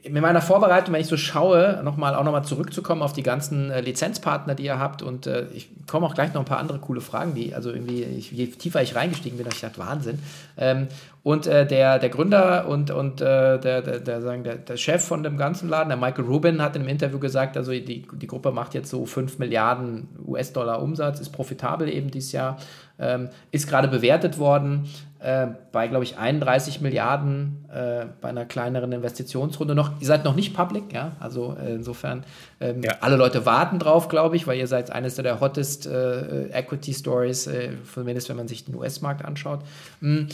[0.04, 3.82] In meiner Vorbereitung, wenn ich so schaue, nochmal auch nochmal zurückzukommen auf die ganzen äh,
[3.82, 7.02] Lizenzpartner, die ihr habt und äh, ich komme auch gleich noch ein paar andere coole
[7.02, 10.20] Fragen, die, also irgendwie, ich, je tiefer ich reingestiegen bin, habe ich gedacht, Wahnsinn.
[10.58, 10.88] Ähm,
[11.24, 15.04] und äh, der, der Gründer und, und äh, der, der, der, sagen, der, der Chef
[15.04, 18.28] von dem ganzen Laden, der Michael Rubin, hat in einem Interview gesagt, also die, die
[18.28, 22.58] Gruppe macht jetzt so 5 Milliarden US-Dollar Umsatz, ist profitabel eben dieses Jahr,
[22.98, 24.90] ähm, ist gerade bewertet worden
[25.22, 30.02] äh, bei, glaube ich, 31 Milliarden äh, bei einer kleineren Investitionsrunde noch.
[30.02, 32.24] Ihr seid noch nicht public, ja, also äh, insofern
[32.60, 32.98] ähm, ja.
[33.02, 37.46] alle Leute warten drauf, glaube ich, weil ihr seid eines der hottest äh, Equity Stories,
[37.46, 39.60] äh, zumindest wenn man sich den US-Markt anschaut.
[40.00, 40.28] Hm.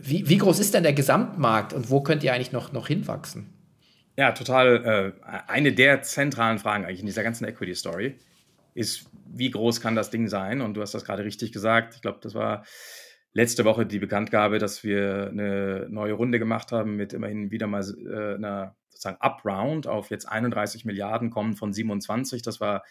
[0.00, 3.52] Wie, wie, groß ist denn der Gesamtmarkt und wo könnt ihr eigentlich noch, noch hinwachsen?
[4.16, 5.14] Ja, total.
[5.24, 8.14] Äh, eine der zentralen Fragen eigentlich in dieser ganzen Equity-Story
[8.74, 10.60] ist, wie groß kann das Ding sein?
[10.60, 11.96] Und du hast das gerade richtig gesagt.
[11.96, 12.64] Ich glaube, das war
[13.32, 17.82] letzte Woche die Bekanntgabe, dass wir eine neue Runde gemacht haben mit immerhin wieder mal
[17.82, 22.42] äh, einer sozusagen Up-Round auf jetzt 31 Milliarden kommen von 27.
[22.42, 22.82] Das war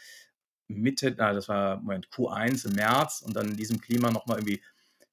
[0.68, 4.62] Mitte, na, das war Moment, Q1 im März und dann in diesem Klima nochmal irgendwie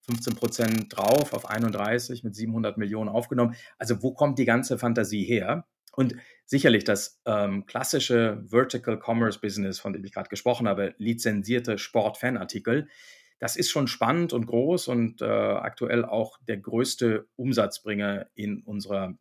[0.02, 3.56] 15 Prozent drauf auf 31 mit 700 Millionen aufgenommen.
[3.78, 5.66] Also wo kommt die ganze Fantasie her?
[5.96, 11.78] Und sicherlich das ähm, klassische Vertical Commerce Business, von dem ich gerade gesprochen habe, lizenzierte
[11.78, 12.88] Sport-Fan-Artikel,
[13.38, 19.14] das ist schon spannend und groß und äh, aktuell auch der größte Umsatzbringer in unserer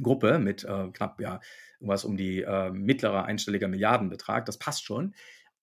[0.00, 1.40] Gruppe mit äh, knapp ja
[1.80, 4.46] irgendwas um die äh, mittlere einstellige Milliardenbetrag.
[4.46, 5.14] Das passt schon.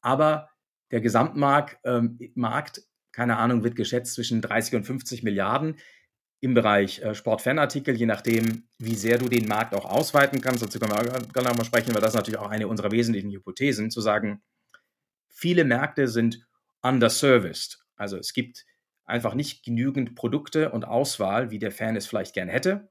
[0.02, 0.50] Aber
[0.92, 2.82] der Gesamtmarkt, ähm, Markt,
[3.12, 5.78] keine Ahnung, wird geschätzt zwischen 30 und 50 Milliarden
[6.42, 10.62] im Bereich äh, Sportfanartikel, je nachdem, wie sehr du den Markt auch ausweiten kannst.
[10.62, 13.90] Dazu können wir gerne mal sprechen, weil das ist natürlich auch eine unserer wesentlichen Hypothesen,
[13.90, 14.44] zu sagen,
[15.30, 16.46] viele Märkte sind
[16.82, 17.85] underserviced.
[17.96, 18.66] Also es gibt
[19.06, 22.90] einfach nicht genügend Produkte und Auswahl, wie der Fan es vielleicht gern hätte.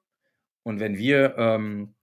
[0.62, 1.94] Und wenn wir ähm,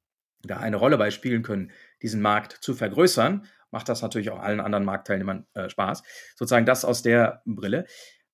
[0.44, 4.60] da eine Rolle bei spielen können, diesen Markt zu vergrößern, macht das natürlich auch allen
[4.60, 6.04] anderen Marktteilnehmern äh, Spaß.
[6.36, 7.86] Sozusagen das aus der Brille.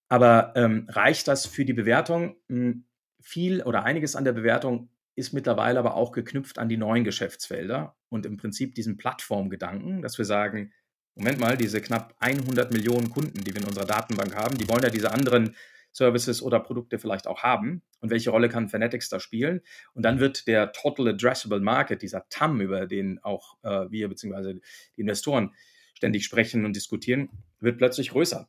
[0.10, 2.38] Aber ähm, reicht das für die Bewertung?
[2.50, 2.86] Hm,
[3.22, 7.96] viel oder einiges an der Bewertung ist mittlerweile aber auch geknüpft an die neuen Geschäftsfelder
[8.10, 10.72] und im Prinzip diesen Plattformgedanken, dass wir sagen,
[11.18, 14.84] Moment mal, diese knapp 100 Millionen Kunden, die wir in unserer Datenbank haben, die wollen
[14.84, 15.56] ja diese anderen
[15.92, 19.62] Services oder Produkte vielleicht auch haben und welche Rolle kann Fanatics da spielen.
[19.94, 24.60] Und dann wird der Total Addressable Market, dieser TAM, über den auch äh, wir bzw.
[24.96, 25.56] die Investoren
[25.96, 28.48] ständig sprechen und diskutieren, wird plötzlich größer.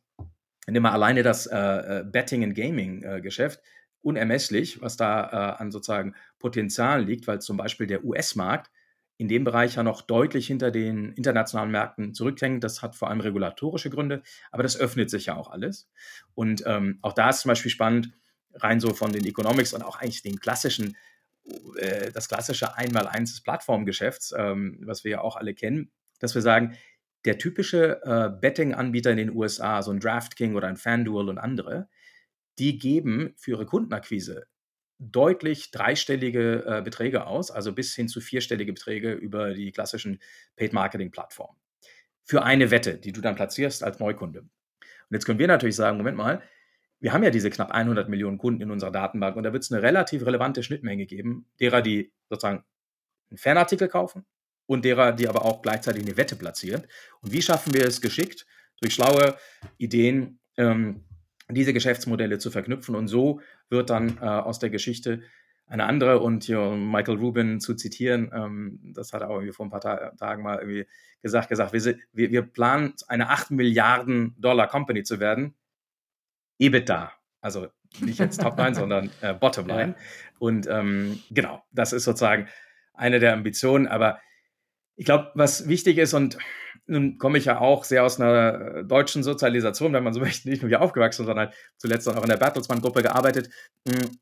[0.67, 3.63] Nehmen wir alleine das äh, äh Betting and Gaming äh, Geschäft,
[4.03, 8.71] unermesslich, was da äh, an sozusagen Potenzial liegt, weil zum Beispiel der US-Markt
[9.19, 12.63] in dem Bereich ja noch deutlich hinter den internationalen Märkten zurückhängt.
[12.63, 15.91] Das hat vor allem regulatorische Gründe, aber das öffnet sich ja auch alles.
[16.35, 18.13] Und ähm, auch da ist zum Beispiel spannend,
[18.55, 20.97] rein so von den Economics und auch eigentlich den klassischen,
[21.79, 26.43] äh, das klassische Einmal-Eins des Plattformgeschäfts, ähm, was wir ja auch alle kennen, dass wir
[26.43, 26.77] sagen,
[27.25, 31.89] der typische äh, Betting-Anbieter in den USA, so ein DraftKing oder ein FanDuel und andere,
[32.61, 34.47] die geben für ihre Kundenakquise
[34.99, 40.21] deutlich dreistellige äh, Beträge aus, also bis hin zu vierstellige Beträge über die klassischen
[40.57, 41.57] Paid-Marketing-Plattformen.
[42.25, 44.41] Für eine Wette, die du dann platzierst als Neukunde.
[44.41, 46.43] Und jetzt können wir natürlich sagen, Moment mal,
[47.01, 49.73] wir haben ja diese knapp 100 Millionen Kunden in unserer Datenbank und da wird es
[49.73, 52.65] eine relativ relevante Schnittmenge geben, derer, die sozusagen
[53.31, 54.27] einen Fanartikel kaufen
[54.67, 56.87] und derer, die aber auch gleichzeitig eine Wette platzieren.
[57.21, 58.47] Und wie schaffen wir es geschickt,
[58.81, 59.37] durch schlaue
[59.77, 61.05] Ideen, ähm,
[61.51, 62.95] diese Geschäftsmodelle zu verknüpfen.
[62.95, 65.23] Und so wird dann äh, aus der Geschichte
[65.67, 69.67] eine andere und hier Michael Rubin zu zitieren, ähm, das hat er auch irgendwie vor
[69.67, 70.87] ein paar Ta Tagen mal irgendwie
[71.23, 75.55] gesagt, gesagt, wir, wir, wir planen eine 8 Milliarden Dollar Company zu werden.
[76.59, 77.69] EBITDA, also
[78.01, 79.95] nicht jetzt Top Line, sondern äh, Bottom Line.
[79.97, 80.05] Ja.
[80.39, 82.49] Und ähm, genau, das ist sozusagen
[82.95, 83.87] eine der Ambitionen.
[83.87, 84.21] Aber
[84.97, 86.39] ich glaube, was wichtig ist und
[86.89, 90.49] nun komme ich ja auch sehr aus einer äh, deutschen Sozialisation, wenn man so möchte,
[90.49, 93.51] nicht nur hier aufgewachsen, sondern halt auch in der Bertelsmann-Gruppe gearbeitet.
[93.87, 94.19] Hm,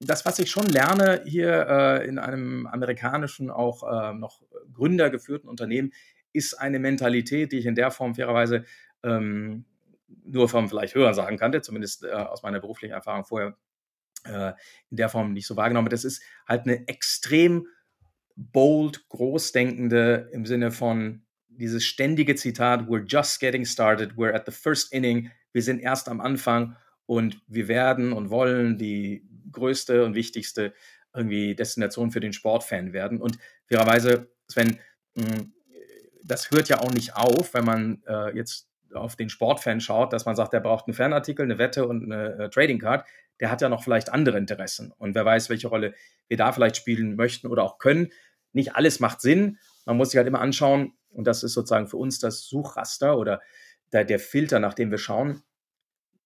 [0.00, 5.92] das, was ich schon lerne hier äh, in einem amerikanischen, auch äh, noch gründergeführten Unternehmen,
[6.32, 8.64] ist eine Mentalität, die ich in der Form fairerweise
[9.02, 9.64] ähm,
[10.24, 13.56] nur vom vielleicht höher sagen kannte, zumindest äh, aus meiner beruflichen Erfahrung vorher
[14.24, 14.52] äh,
[14.90, 15.88] in der Form nicht so wahrgenommen.
[15.88, 17.66] Das ist halt eine extrem
[18.36, 21.24] bold, großdenkende im Sinne von
[21.56, 26.08] dieses ständige Zitat, we're just getting started, we're at the first inning, wir sind erst
[26.08, 30.72] am Anfang und wir werden und wollen die größte und wichtigste
[31.14, 33.20] irgendwie Destination für den Sportfan werden.
[33.20, 34.78] Und fairerweise, Sven,
[35.16, 35.52] hm,
[36.24, 40.24] das hört ja auch nicht auf, wenn man äh, jetzt auf den Sportfan schaut, dass
[40.24, 43.06] man sagt, der braucht einen Fanartikel, eine Wette und eine äh, Trading Card.
[43.40, 44.92] Der hat ja noch vielleicht andere Interessen.
[44.96, 45.94] Und wer weiß, welche Rolle
[46.28, 48.10] wir da vielleicht spielen möchten oder auch können.
[48.52, 49.58] Nicht alles macht Sinn.
[49.84, 53.40] Man muss sich halt immer anschauen, und das ist sozusagen für uns das Suchraster oder
[53.92, 55.42] der, der Filter, nach dem wir schauen,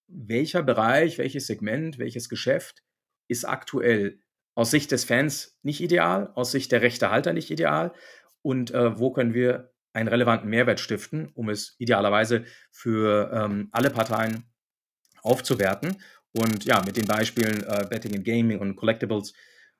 [0.06, 2.82] welcher Bereich, welches Segment, welches Geschäft
[3.28, 4.20] ist aktuell
[4.54, 7.92] aus Sicht des Fans nicht ideal, aus Sicht der Rechtehalter nicht ideal
[8.42, 13.90] und äh, wo können wir einen relevanten Mehrwert stiften, um es idealerweise für ähm, alle
[13.90, 14.44] Parteien
[15.22, 15.96] aufzuwerten.
[16.32, 19.32] Und ja, mit den Beispielen äh, Betting and Gaming und Collectibles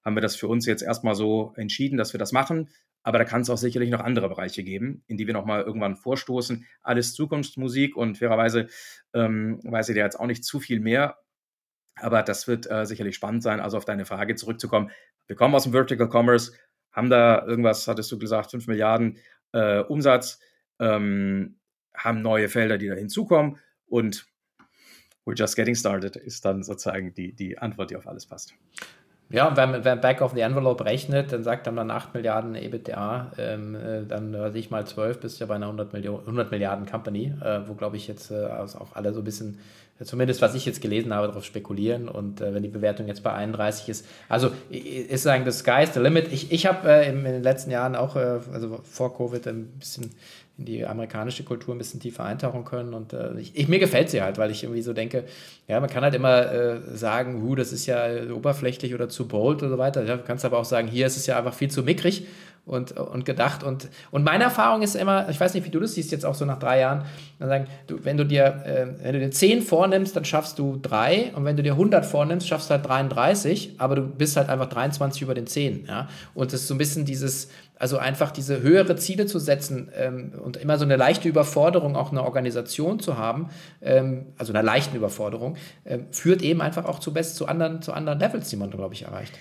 [0.05, 2.69] haben wir das für uns jetzt erstmal so entschieden, dass wir das machen.
[3.03, 5.97] Aber da kann es auch sicherlich noch andere Bereiche geben, in die wir nochmal irgendwann
[5.97, 6.67] vorstoßen.
[6.83, 8.69] Alles Zukunftsmusik und fairerweise
[9.15, 11.19] ähm, weiß ich dir jetzt auch nicht zu viel mehr.
[11.97, 13.61] Aber das wird äh, sicherlich spannend sein.
[13.61, 14.91] Also auf deine Frage zurückzukommen.
[15.27, 16.53] Wir kommen aus dem Vertical Commerce,
[16.93, 19.19] haben da irgendwas, hattest du gesagt, 5 Milliarden
[19.53, 20.41] äh, Umsatz,
[20.79, 21.59] ähm,
[21.95, 24.27] haben neue Felder, die da hinzukommen und
[25.27, 28.55] we're just getting started, ist dann sozusagen die, die Antwort, die auf alles passt.
[29.31, 33.33] Ja, wenn, wenn Back of the Envelope rechnet, dann sagt er dann 8 Milliarden EBITDA,
[33.37, 36.87] ähm, äh, dann weiß ich mal 12, bist ja bei einer 100, Million, 100 Milliarden
[36.87, 39.59] Company, äh, wo glaube ich jetzt äh, auch alle so ein bisschen,
[40.05, 43.33] zumindest was ich jetzt gelesen habe, darauf spekulieren und äh, wenn die Bewertung jetzt bei
[43.33, 46.33] 31 ist, also ist sagen, the sky is the limit.
[46.33, 50.11] Ich, ich habe äh, in den letzten Jahren auch, äh, also vor Covid, ein bisschen
[50.59, 52.93] in die amerikanische Kultur ein bisschen tiefer eintauchen können.
[52.93, 55.25] Und äh, ich, ich, mir gefällt sie halt, weil ich irgendwie so denke,
[55.69, 59.63] ja, man kann halt immer äh, sagen, hu, das ist ja oberflächlich oder zu bold
[59.63, 60.05] oder so weiter.
[60.05, 62.27] Ja, du kannst aber auch sagen, hier ist es ja einfach viel zu mickrig
[62.69, 63.65] und, und gedacht.
[63.65, 66.35] Und, und meine Erfahrung ist immer, ich weiß nicht, wie du das siehst, jetzt auch
[66.35, 67.05] so nach drei Jahren,
[67.39, 70.79] dann sagen, du, wenn du dir, äh, wenn du dir 10 vornimmst, dann schaffst du
[70.81, 74.49] drei und wenn du dir 100 vornimmst, schaffst du halt 33, aber du bist halt
[74.49, 75.87] einfach 23 über den 10.
[75.87, 76.09] Ja?
[76.35, 80.33] Und das ist so ein bisschen dieses, also einfach diese höhere Ziele zu setzen ähm,
[80.45, 83.49] und immer so eine leichte Überforderung auch eine Organisation zu haben,
[83.81, 87.93] ähm, also einer leichten Überforderung, ähm, führt eben einfach auch zu best zu anderen, zu
[87.93, 89.33] anderen Levels, die man, glaube ich, erreicht.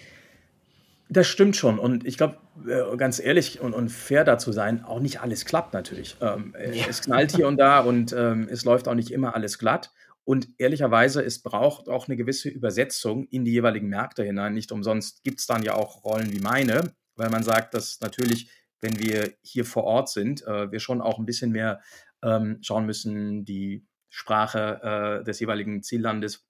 [1.09, 1.79] Das stimmt schon.
[1.79, 5.73] Und ich glaube, äh, ganz ehrlich und, und, fair dazu sein, auch nicht alles klappt
[5.73, 6.17] natürlich.
[6.21, 6.85] Ähm, ja.
[6.89, 9.91] Es knallt hier und da und ähm, es läuft auch nicht immer alles glatt.
[10.25, 14.53] Und ehrlicherweise, es braucht auch eine gewisse Übersetzung in die jeweiligen Märkte hinein.
[14.53, 18.51] Nicht umsonst gibt es dann ja auch Rollen wie meine, weil man sagt, dass natürlich,
[18.81, 21.79] wenn wir hier vor Ort sind, äh, wir schon auch ein bisschen mehr
[22.21, 26.45] ähm, schauen müssen, die Sprache äh, des jeweiligen Ziellandes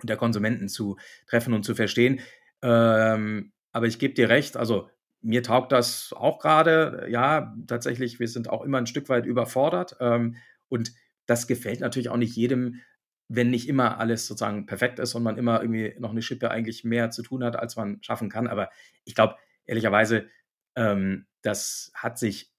[0.00, 2.20] und der Konsumenten zu treffen und zu verstehen.
[2.62, 4.88] Ähm, aber ich gebe dir recht, also
[5.20, 7.06] mir taugt das auch gerade.
[7.10, 9.96] Ja, tatsächlich, wir sind auch immer ein Stück weit überfordert.
[10.00, 10.36] Ähm,
[10.68, 10.92] und
[11.26, 12.80] das gefällt natürlich auch nicht jedem,
[13.28, 16.84] wenn nicht immer alles sozusagen perfekt ist und man immer irgendwie noch eine Schippe eigentlich
[16.84, 18.46] mehr zu tun hat, als man schaffen kann.
[18.46, 18.70] Aber
[19.04, 20.28] ich glaube, ehrlicherweise,
[20.76, 22.52] ähm, das hat sich,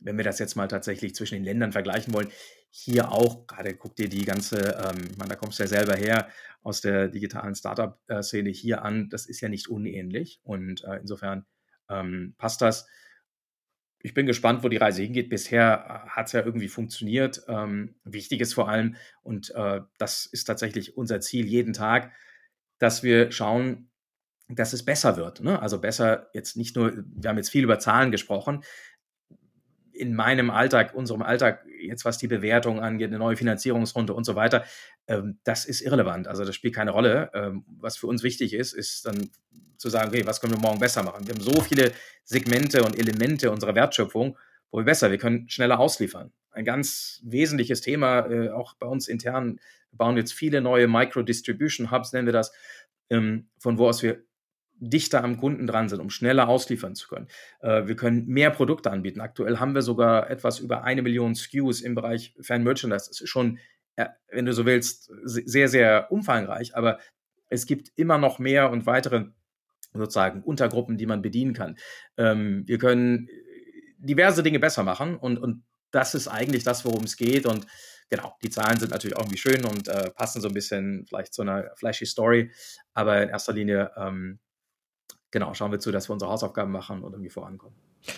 [0.00, 2.30] wenn wir das jetzt mal tatsächlich zwischen den Ländern vergleichen wollen,
[2.70, 6.28] hier auch, gerade guck dir die ganze, ähm, meine, da kommst du ja selber her
[6.62, 11.46] aus der digitalen Startup-Szene hier an, das ist ja nicht unähnlich und äh, insofern
[11.88, 12.86] ähm, passt das.
[14.00, 15.28] Ich bin gespannt, wo die Reise hingeht.
[15.28, 17.42] Bisher äh, hat es ja irgendwie funktioniert.
[17.48, 22.12] Ähm, wichtig ist vor allem, und äh, das ist tatsächlich unser Ziel jeden Tag,
[22.78, 23.90] dass wir schauen,
[24.48, 25.40] dass es besser wird.
[25.40, 25.60] Ne?
[25.60, 28.62] Also besser jetzt nicht nur, wir haben jetzt viel über Zahlen gesprochen.
[29.98, 34.34] In meinem Alltag, unserem Alltag, jetzt was die Bewertung angeht, eine neue Finanzierungsrunde und so
[34.36, 34.64] weiter,
[35.06, 36.28] ähm, das ist irrelevant.
[36.28, 37.30] Also das spielt keine Rolle.
[37.34, 39.30] Ähm, was für uns wichtig ist, ist dann
[39.76, 41.26] zu sagen, okay, was können wir morgen besser machen?
[41.26, 41.92] Wir haben so viele
[42.24, 44.38] Segmente und Elemente unserer Wertschöpfung,
[44.70, 46.32] wo wir besser, wir können schneller ausliefern.
[46.50, 52.12] Ein ganz wesentliches Thema, äh, auch bei uns intern, wir bauen jetzt viele neue Micro-Distribution-Hubs,
[52.12, 52.52] nennen wir das,
[53.10, 54.22] ähm, von wo aus wir
[54.80, 57.28] dichter am Kunden dran sind, um schneller ausliefern zu können.
[57.60, 59.20] Äh, wir können mehr Produkte anbieten.
[59.20, 63.06] Aktuell haben wir sogar etwas über eine Million SKUs im Bereich Fan Merchandise.
[63.08, 63.58] Das ist schon,
[63.96, 66.98] äh, wenn du so willst, sehr, sehr umfangreich, aber
[67.50, 69.26] es gibt immer noch mehr und weitere
[69.94, 71.76] sozusagen Untergruppen, die man bedienen kann.
[72.16, 73.28] Ähm, wir können
[73.98, 77.66] diverse Dinge besser machen und, und das ist eigentlich das, worum es geht und
[78.10, 81.34] genau, die Zahlen sind natürlich auch irgendwie schön und äh, passen so ein bisschen vielleicht
[81.34, 82.52] zu einer flashy Story,
[82.92, 84.38] aber in erster Linie ähm,
[85.30, 87.74] genau, schauen wir zu, dass wir unsere Hausaufgaben machen und irgendwie vorankommen.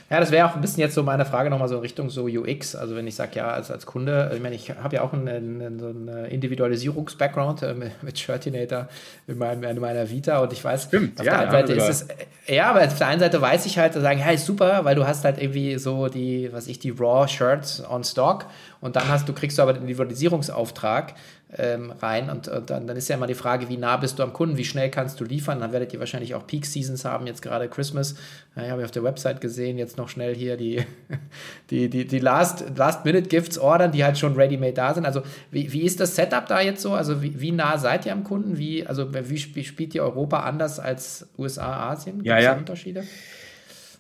[0.09, 2.27] Ja, das wäre auch ein bisschen jetzt so meine Frage nochmal so in Richtung so
[2.27, 2.77] UX.
[2.77, 5.29] Also wenn ich sage, ja, als, als Kunde, ich meine, ich habe ja auch einen,
[5.29, 8.89] einen, so einen Individualisierungs-Background äh, mit, mit Shirtinator
[9.27, 11.89] in, meinem, in meiner Vita und ich weiß, Stimmt, auf ja, der einen Seite ist
[11.89, 12.09] es,
[12.47, 15.07] ja, aber auf der einen Seite weiß ich halt, sagen, ja, ist super, weil du
[15.07, 18.47] hast halt irgendwie so die, was ich, die Raw Shirts on Stock
[18.81, 21.15] und dann hast du, kriegst du aber den Individualisierungsauftrag
[21.59, 22.31] ähm, rein.
[22.31, 24.57] Und, und dann, dann, ist ja immer die Frage, wie nah bist du am Kunden,
[24.57, 25.61] wie schnell kannst du liefern.
[25.61, 28.15] Dann werdet ihr wahrscheinlich auch Peak Seasons haben, jetzt gerade Christmas.
[28.57, 30.85] Ja, ich habe auf der Website gesehen, jetzt noch schnell hier die,
[31.71, 35.05] die, die, die Last-Minute-Gifts Last ordern, die halt schon ready-made da sind.
[35.05, 36.95] Also wie, wie ist das Setup da jetzt so?
[36.95, 38.59] Also wie, wie nah seid ihr am Kunden?
[38.59, 42.17] Wie, also wie spielt ihr Europa anders als USA, Asien?
[42.17, 42.55] Gibt ja, ja.
[42.55, 43.05] Unterschiede?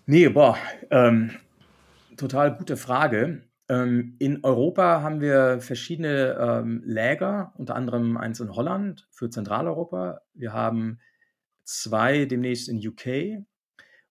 [0.07, 0.57] Nee, boah,
[0.91, 1.31] ähm,
[2.17, 3.43] total gute Frage.
[3.71, 10.23] Ähm, in Europa haben wir verschiedene ähm, Läger, unter anderem eins in Holland für Zentraleuropa.
[10.35, 10.99] Wir haben
[11.63, 13.47] zwei demnächst in UK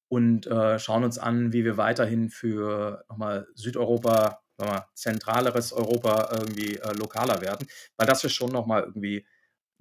[0.07, 6.77] und äh, schauen uns an, wie wir weiterhin für nochmal Südeuropa, nochmal zentraleres Europa irgendwie
[6.77, 7.67] äh, lokaler werden,
[7.97, 9.27] weil das ist schon nochmal irgendwie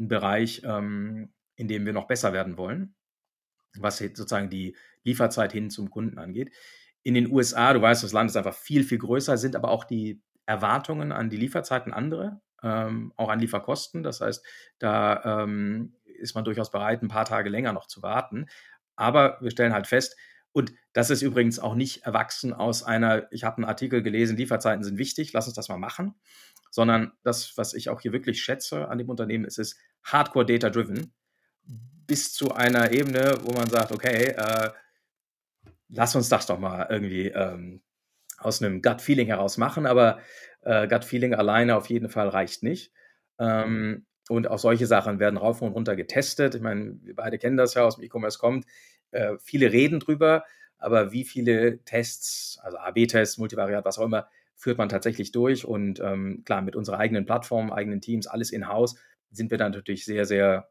[0.00, 2.96] ein Bereich, ähm, in dem wir noch besser werden wollen,
[3.76, 6.50] was sozusagen die Lieferzeit hin zum Kunden angeht
[7.08, 9.84] in den USA, du weißt, das Land ist einfach viel, viel größer, sind aber auch
[9.84, 14.02] die Erwartungen an die Lieferzeiten andere, ähm, auch an Lieferkosten.
[14.02, 14.44] Das heißt,
[14.78, 18.44] da ähm, ist man durchaus bereit, ein paar Tage länger noch zu warten.
[18.94, 20.18] Aber wir stellen halt fest,
[20.52, 24.84] und das ist übrigens auch nicht erwachsen aus einer, ich habe einen Artikel gelesen, Lieferzeiten
[24.84, 26.14] sind wichtig, lass uns das mal machen,
[26.70, 31.14] sondern das, was ich auch hier wirklich schätze an dem Unternehmen, ist es hardcore data-driven
[31.64, 34.70] bis zu einer Ebene, wo man sagt, okay, äh,
[35.88, 37.82] lass uns das doch mal irgendwie ähm,
[38.38, 40.18] aus einem Gut-Feeling heraus machen, aber
[40.62, 42.92] äh, Gut-Feeling alleine auf jeden Fall reicht nicht.
[43.38, 46.54] Ähm, und auch solche Sachen werden rauf und runter getestet.
[46.54, 48.66] Ich meine, wir beide kennen das ja aus dem E-Commerce kommt.
[49.10, 50.44] Äh, viele reden drüber,
[50.76, 55.64] aber wie viele Tests, also AB-Tests, Multivariat, was auch immer, führt man tatsächlich durch.
[55.64, 58.96] Und ähm, klar, mit unserer eigenen Plattform, eigenen Teams, alles in-house,
[59.30, 60.68] sind wir dann natürlich sehr, sehr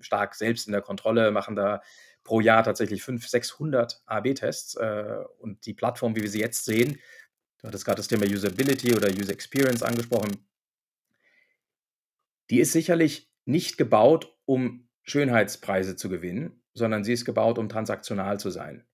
[0.00, 1.82] stark selbst in der Kontrolle, machen da
[2.28, 4.74] pro Jahr tatsächlich 500, 600 AB-Tests.
[4.74, 6.98] Äh, und die Plattform, wie wir sie jetzt sehen,
[7.58, 10.36] du hattest gerade das Thema Usability oder User Experience angesprochen,
[12.50, 18.38] die ist sicherlich nicht gebaut, um Schönheitspreise zu gewinnen, sondern sie ist gebaut, um transaktional
[18.38, 18.84] zu sein.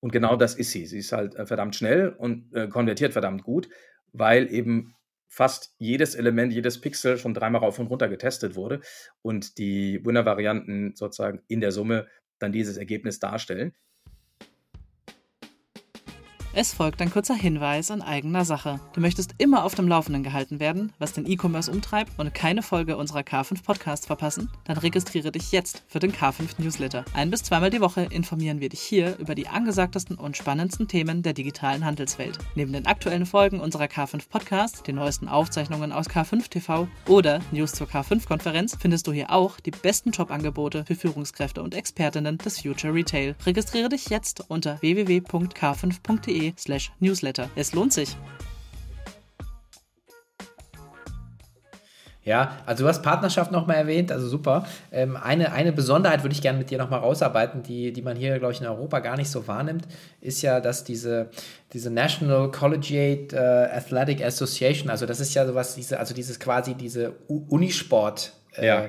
[0.00, 0.84] Und genau das ist sie.
[0.84, 3.70] Sie ist halt äh, verdammt schnell und äh, konvertiert verdammt gut,
[4.12, 4.94] weil eben
[5.26, 8.82] fast jedes Element, jedes Pixel schon dreimal rauf und runter getestet wurde
[9.22, 12.06] und die Winner-Varianten sozusagen in der Summe
[12.38, 13.74] dann dieses Ergebnis darstellen.
[16.56, 18.78] Es folgt ein kurzer Hinweis in eigener Sache.
[18.92, 22.96] Du möchtest immer auf dem Laufenden gehalten werden, was den E-Commerce umtreibt und keine Folge
[22.96, 24.48] unserer K5 Podcasts verpassen?
[24.62, 27.04] Dann registriere dich jetzt für den K5 Newsletter.
[27.12, 31.24] Ein bis zweimal die Woche informieren wir dich hier über die angesagtesten und spannendsten Themen
[31.24, 32.38] der digitalen Handelswelt.
[32.54, 37.72] Neben den aktuellen Folgen unserer K5 Podcasts, den neuesten Aufzeichnungen aus K5 TV oder News
[37.72, 42.60] zur K5 Konferenz findest du hier auch die besten Jobangebote für Führungskräfte und Expertinnen des
[42.60, 43.34] Future Retail.
[43.44, 47.48] Registriere dich jetzt unter www.k5.de slash newsletter.
[47.54, 48.16] Es lohnt sich.
[52.24, 54.66] Ja, also du hast Partnerschaft nochmal erwähnt, also super.
[54.90, 58.38] Ähm, eine, eine Besonderheit würde ich gerne mit dir nochmal rausarbeiten, die, die man hier,
[58.38, 59.86] glaube ich, in Europa gar nicht so wahrnimmt,
[60.22, 61.28] ist ja, dass diese,
[61.74, 66.74] diese National Collegiate uh, Athletic Association, also das ist ja sowas, diese, also dieses quasi
[66.74, 68.86] diese Unisport äh, ja.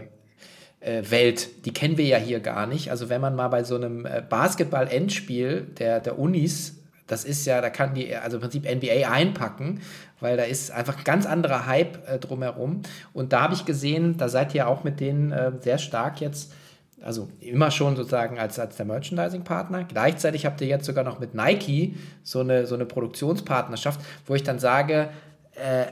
[0.79, 2.89] äh, Welt, die kennen wir ja hier gar nicht.
[2.89, 7.61] Also wenn man mal bei so einem äh, Basketball-Endspiel der, der Unis das ist ja,
[7.61, 9.81] da kann die, also im Prinzip NBA einpacken,
[10.19, 12.81] weil da ist einfach ein ganz anderer Hype äh, drumherum.
[13.13, 16.53] Und da habe ich gesehen, da seid ihr auch mit denen äh, sehr stark jetzt,
[17.01, 19.83] also immer schon sozusagen als, als der Merchandising-Partner.
[19.83, 24.43] Gleichzeitig habt ihr jetzt sogar noch mit Nike so eine, so eine Produktionspartnerschaft, wo ich
[24.43, 25.09] dann sage,
[25.53, 25.85] äh,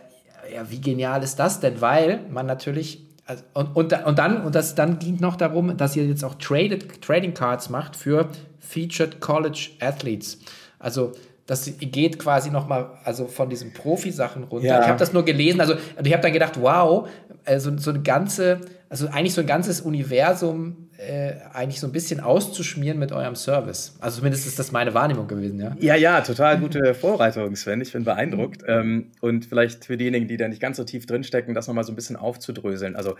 [0.53, 1.79] ja, wie genial ist das denn?
[1.79, 5.95] Weil man natürlich also, und, und, und dann, und das dann ging noch darum, dass
[5.95, 8.27] ihr jetzt auch Traded, Trading Cards macht für
[8.59, 10.39] Featured College Athletes.
[10.83, 11.13] Also
[11.45, 14.67] das geht quasi nochmal also von diesen Profi-Sachen runter.
[14.67, 14.81] Ja.
[14.81, 17.07] Ich habe das nur gelesen, also ich habe dann gedacht, wow,
[17.45, 22.19] also so eine ganze, also eigentlich so ein ganzes Universum äh, eigentlich so ein bisschen
[22.19, 23.97] auszuschmieren mit eurem Service.
[23.99, 25.75] Also zumindest ist das meine Wahrnehmung gewesen, ja.
[25.79, 27.81] Ja, ja, total gute Vorbereitung, Sven.
[27.81, 28.61] Ich bin beeindruckt.
[28.61, 28.67] Mhm.
[28.67, 31.91] Ähm, und vielleicht für diejenigen, die da nicht ganz so tief drinstecken, das nochmal so
[31.91, 32.95] ein bisschen aufzudröseln.
[32.95, 33.15] Also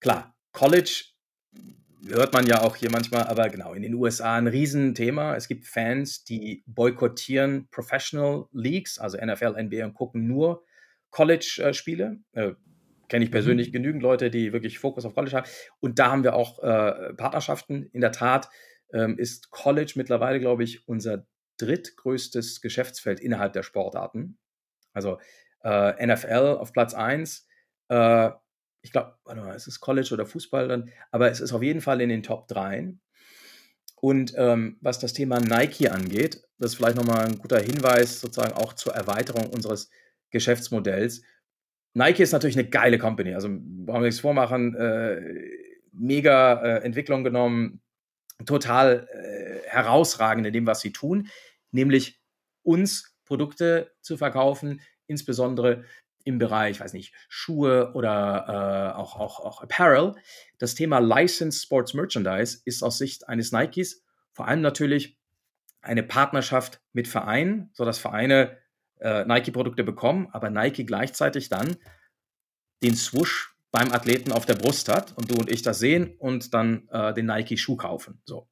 [0.00, 1.04] klar, College
[2.08, 5.36] hört man ja auch hier manchmal, aber genau, in den USA ein Riesenthema.
[5.36, 10.64] Es gibt Fans, die boykottieren Professional Leagues, also NFL, NBA und gucken nur
[11.10, 12.18] College-Spiele.
[12.32, 12.52] Äh,
[13.08, 13.72] Kenne ich persönlich mhm.
[13.72, 15.50] genügend Leute, die wirklich Fokus auf College haben.
[15.80, 17.86] Und da haben wir auch äh, Partnerschaften.
[17.92, 18.48] In der Tat
[18.92, 21.26] ähm, ist College mittlerweile, glaube ich, unser
[21.58, 24.38] drittgrößtes Geschäftsfeld innerhalb der Sportarten.
[24.92, 25.18] Also
[25.64, 27.48] äh, NFL auf Platz 1,
[27.88, 28.30] äh,
[28.82, 31.80] ich glaube, warte mal, ist es College oder Fußball dann, aber es ist auf jeden
[31.80, 32.94] Fall in den Top 3.
[34.00, 38.54] Und ähm, was das Thema Nike angeht, das ist vielleicht nochmal ein guter Hinweis sozusagen
[38.54, 39.90] auch zur Erweiterung unseres
[40.30, 41.22] Geschäftsmodells.
[41.92, 45.20] Nike ist natürlich eine geile Company, also brauchen wir nichts vormachen, äh,
[45.92, 47.82] mega äh, Entwicklung genommen,
[48.46, 51.28] total äh, herausragend in dem, was sie tun,
[51.72, 52.20] nämlich
[52.62, 55.84] uns Produkte zu verkaufen, insbesondere
[56.24, 60.14] im Bereich, weiß nicht, Schuhe oder äh, auch, auch, auch Apparel.
[60.58, 64.02] Das Thema Licensed Sports Merchandise ist aus Sicht eines Nikes
[64.32, 65.18] vor allem natürlich
[65.82, 68.58] eine Partnerschaft mit Vereinen, sodass Vereine
[69.00, 71.76] äh, Nike-Produkte bekommen, aber Nike gleichzeitig dann
[72.82, 76.54] den Swoosh beim Athleten auf der Brust hat und du und ich das sehen und
[76.54, 78.20] dann äh, den Nike-Schuh kaufen.
[78.24, 78.48] So.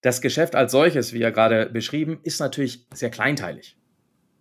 [0.00, 3.76] Das Geschäft als solches, wie ja gerade beschrieben, ist natürlich sehr kleinteilig.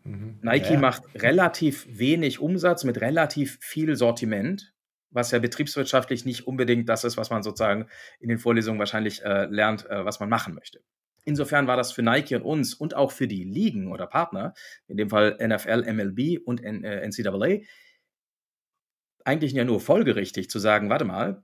[0.04, 0.40] Mhm.
[0.42, 0.80] Nike ja.
[0.80, 4.74] macht relativ wenig Umsatz mit relativ viel Sortiment,
[5.10, 7.88] was ja betriebswirtschaftlich nicht unbedingt das ist, was man sozusagen
[8.20, 10.82] in den Vorlesungen wahrscheinlich äh, lernt, äh, was man machen möchte.
[11.24, 14.54] Insofern war das für Nike und uns und auch für die Ligen oder Partner,
[14.88, 17.64] in dem Fall NFL, MLB und N äh, NCAA,
[19.24, 21.44] eigentlich ja nur folgerichtig zu sagen, warte mal,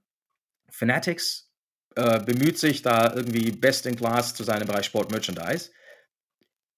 [0.69, 1.51] Fanatics
[1.95, 5.71] äh, bemüht sich da irgendwie best in class zu sein im Bereich Sport Merchandise.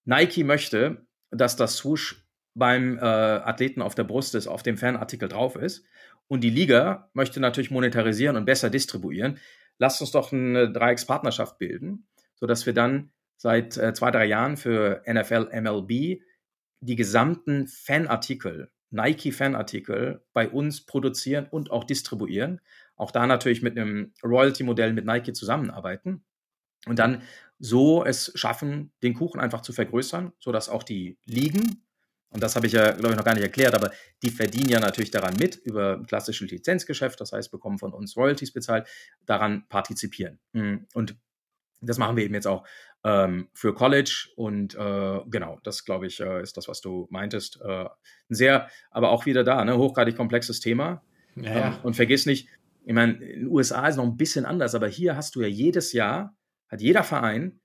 [0.05, 2.25] Nike möchte, dass das Swoosh
[2.55, 5.85] beim äh, Athleten auf der Brust ist, auf dem Fanartikel drauf ist.
[6.27, 9.39] Und die Liga möchte natürlich monetarisieren und besser distribuieren.
[9.77, 15.01] Lasst uns doch eine Dreieckspartnerschaft bilden, sodass wir dann seit äh, zwei, drei Jahren für
[15.07, 16.21] NFL, MLB
[16.81, 22.61] die gesamten Fanartikel, Nike-Fanartikel bei uns produzieren und auch distribuieren.
[22.95, 26.23] Auch da natürlich mit einem Royalty-Modell mit Nike zusammenarbeiten
[26.85, 27.21] und dann
[27.59, 31.83] so es schaffen, den Kuchen einfach zu vergrößern, sodass auch die Ligen,
[32.31, 34.79] und das habe ich ja, glaube ich, noch gar nicht erklärt, aber die verdienen ja
[34.79, 38.87] natürlich daran mit über ein klassisches Lizenzgeschäft, das heißt, bekommen von uns Royalties bezahlt,
[39.25, 40.39] daran partizipieren.
[40.53, 40.87] Mhm.
[40.93, 41.17] Und
[41.81, 42.65] das machen wir eben jetzt auch
[43.03, 47.59] ähm, für College und äh, genau, das glaube ich äh, ist das, was du meintest.
[47.61, 51.01] Äh, ein sehr, aber auch wieder da, ne, hochgradig komplexes Thema.
[51.35, 51.67] Ja, ja.
[51.67, 52.49] Ähm, und vergiss nicht,
[52.85, 55.41] ich meine, in den USA ist es noch ein bisschen anders, aber hier hast du
[55.41, 56.35] ja jedes Jahr,
[56.69, 57.59] hat jeder Verein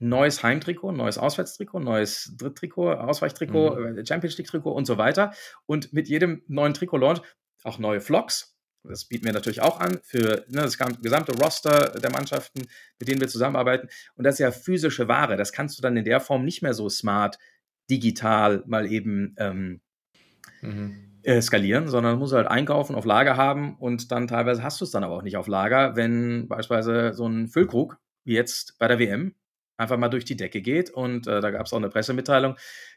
[0.00, 3.98] ein neues Heimtrikot, ein neues Auswärtstrikot, ein neues Dritttrikot, Ausweichtrikot, mhm.
[3.98, 5.32] Äh, Champions League-Trikot und so weiter.
[5.66, 7.20] Und mit jedem neuen Trikot-Launch
[7.62, 12.10] auch neue Vlogs, das bieten wir natürlich auch an für ne, das gesamte Roster der
[12.10, 12.66] Mannschaften,
[12.98, 13.88] mit denen wir zusammenarbeiten.
[14.14, 15.36] Und das ist ja physische Ware.
[15.36, 17.38] Das kannst du dann in der Form nicht mehr so smart,
[17.90, 19.80] digital mal eben ähm,
[20.60, 21.20] mhm.
[21.22, 24.84] äh, skalieren, sondern musst du halt einkaufen, auf Lager haben und dann teilweise hast du
[24.84, 28.98] es dann aber auch nicht auf Lager, wenn beispielsweise so ein Füllkrug, jetzt bei der
[28.98, 29.34] WM,
[29.76, 30.90] einfach mal durch die Decke geht.
[30.90, 32.56] Und äh, da gab es auch eine Pressemitteilung.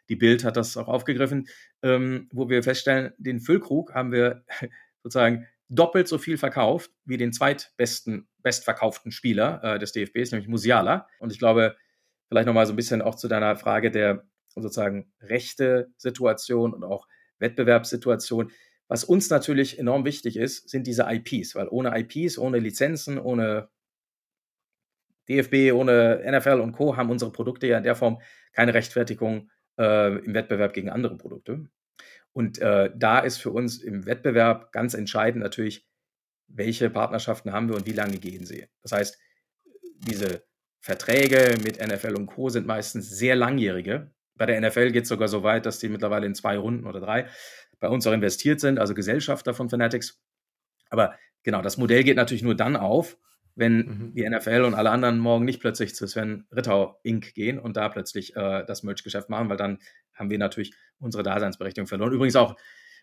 [0.10, 1.48] Die Bild hat das auch aufgegriffen,
[1.84, 4.44] ähm, wo wir feststellen, den Füllkrug haben wir
[5.04, 11.08] sozusagen doppelt so viel verkauft wie den zweitbesten, bestverkauften Spieler äh, des DFBs, nämlich Musiala.
[11.20, 11.76] Und ich glaube,
[12.30, 17.08] vielleicht nochmal so ein bisschen auch zu deiner Frage der sozusagen rechte Situation und auch
[17.40, 18.52] Wettbewerbssituation.
[18.88, 23.70] Was uns natürlich enorm wichtig ist, sind diese IPs, weil ohne IPs, ohne Lizenzen, ohne
[25.30, 26.96] DFB, ohne NFL und Co.
[26.98, 28.22] haben unsere Produkte ja in der Form
[28.54, 31.70] keine Rechtfertigung äh, im Wettbewerb gegen andere Produkte.
[32.34, 35.88] Und äh, da ist für uns im Wettbewerb ganz entscheidend natürlich,
[36.48, 38.68] welche Partnerschaften haben wir und wie lange gehen sie.
[38.82, 39.18] Das heißt,
[40.00, 40.44] diese
[40.80, 42.50] Verträge mit NFL und Co.
[42.50, 44.12] sind meistens sehr langjährige.
[44.36, 47.00] Bei der NFL geht es sogar so weit, dass die mittlerweile in zwei Runden oder
[47.00, 47.28] drei
[47.80, 50.22] bei uns auch investiert sind, also Gesellschafter von Fanatics.
[50.90, 53.18] Aber genau, das Modell geht natürlich nur dann auf,
[53.58, 54.14] wenn mhm.
[54.16, 57.34] die NFL und alle anderen morgen nicht plötzlich zu Sven Rittau Inc.
[57.34, 59.80] gehen und da plötzlich äh, das Merch-Geschäft machen, weil dann
[60.14, 62.14] haben wir natürlich unsere Daseinsberechtigung verloren.
[62.14, 62.55] Übrigens auch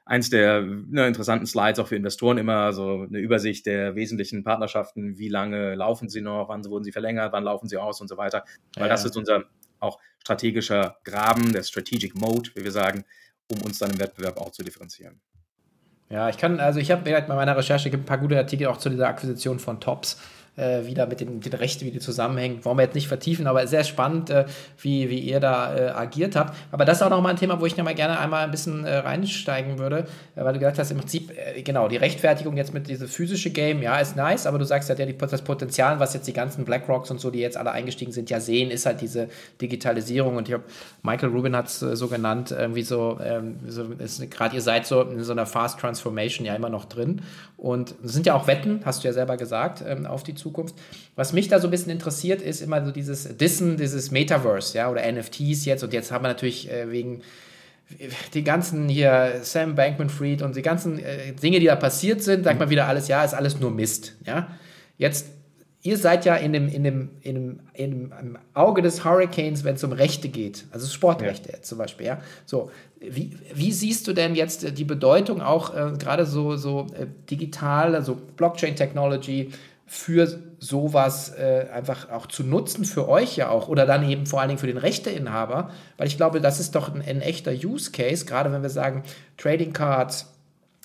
[0.05, 5.19] eins der ne, interessanten Slides auch für Investoren immer so eine Übersicht der wesentlichen Partnerschaften,
[5.19, 8.17] wie lange laufen sie noch, wann wurden sie verlängert, wann laufen sie aus und so
[8.17, 8.45] weiter.
[8.77, 8.89] Weil ja.
[8.89, 9.45] das ist unser
[9.81, 13.05] auch strategischer Graben, der Strategic Mode, wie wir sagen,
[13.51, 15.21] um uns dann im Wettbewerb auch zu differenzieren.
[16.11, 18.77] Ja, ich kann, also ich habe bei meiner Recherche gibt ein paar gute Artikel auch
[18.77, 20.21] zu dieser Akquisition von Tops
[20.57, 22.65] äh, wieder mit den, den Rechten, wie die zusammenhängen.
[22.65, 24.45] Wollen wir jetzt nicht vertiefen, aber sehr spannend, äh,
[24.79, 26.57] wie, wie ihr da äh, agiert habt.
[26.71, 28.99] Aber das ist auch nochmal ein Thema, wo ich nochmal gerne einmal ein bisschen äh,
[28.99, 32.89] reinsteigen würde, äh, weil du gesagt hast, im Prinzip, äh, genau, die Rechtfertigung jetzt mit
[32.89, 36.33] diesem physischen Game, ja, ist nice, aber du sagst ja, das Potenzial, was jetzt die
[36.33, 39.29] ganzen BlackRocks und so, die jetzt alle eingestiegen sind, ja sehen, ist halt diese
[39.61, 40.37] Digitalisierung.
[40.37, 40.65] Und ich habe,
[41.03, 43.87] Michael Rubin hat es so genannt, irgendwie so, ähm, so
[44.31, 47.23] gerade ihr seid so in so einer Fast Transformation ja immer noch drin.
[47.57, 50.44] Und es sind ja auch Wetten, hast du ja selber gesagt, ähm, auf die Zukunft.
[51.17, 54.91] Was mich da so ein bisschen interessiert, ist immer so dieses Dissen, dieses Metaverse, ja,
[54.91, 55.83] oder NFTs jetzt.
[55.83, 57.23] Und jetzt haben wir natürlich äh, wegen
[58.33, 62.59] die ganzen hier Sam Bankman-Fried und die ganzen äh, Dinge, die da passiert sind, sagt
[62.59, 64.49] man wieder alles, ja, ist alles nur Mist, ja.
[64.97, 65.27] Jetzt
[65.85, 69.75] ihr seid ja in dem, in dem, in dem, in dem Auge des Hurricanes, wenn
[69.75, 71.63] es um Rechte geht, also Sportrechte ja.
[71.63, 72.21] zum Beispiel, ja.
[72.47, 72.71] So,
[73.01, 77.95] wie, wie siehst du denn jetzt die Bedeutung auch äh, gerade so, so äh, digital,
[77.95, 79.51] also Blockchain-Technology
[79.87, 84.41] für sowas äh, einfach auch zu nutzen, für euch ja auch, oder dann eben vor
[84.41, 87.93] allen Dingen für den Rechteinhaber, weil ich glaube, das ist doch ein, ein echter Use
[87.93, 89.03] Case, gerade wenn wir sagen,
[89.37, 90.31] Trading Cards,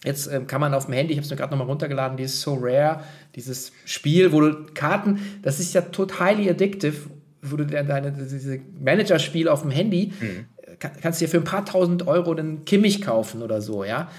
[0.04, 2.42] Jetzt äh, kann man auf dem Handy, ich habe es mir gerade nochmal runtergeladen, dieses
[2.42, 3.04] So Rare,
[3.36, 7.10] dieses Spiel, wo du Karten, das ist ja total addictive,
[7.42, 10.46] wo du deine, diese Managerspiel auf dem Handy, mhm.
[10.80, 14.10] kann, kannst dir für ein paar tausend Euro einen Kimmich kaufen oder so, ja.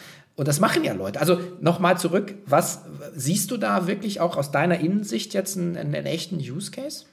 [0.41, 1.20] Und das machen ja Leute.
[1.20, 6.07] Also nochmal zurück, was siehst du da wirklich auch aus deiner Innensicht jetzt einen, einen,
[6.07, 7.05] echten Use Case?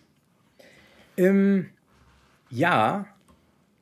[1.18, 1.70] Ähm,
[2.50, 3.06] ja,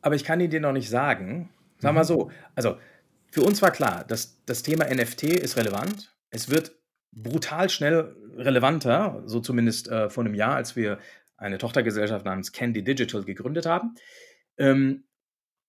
[0.01, 1.51] aber ich kann ihn dir noch nicht sagen.
[1.77, 1.95] Sag mhm.
[1.95, 2.77] mal so, also
[3.29, 6.15] für uns war klar, dass das Thema NFT ist relevant.
[6.31, 6.71] Es wird
[7.11, 10.97] brutal schnell relevanter, so zumindest äh, vor einem Jahr, als wir
[11.37, 13.93] eine Tochtergesellschaft namens Candy Digital gegründet haben.
[14.57, 15.03] Ähm,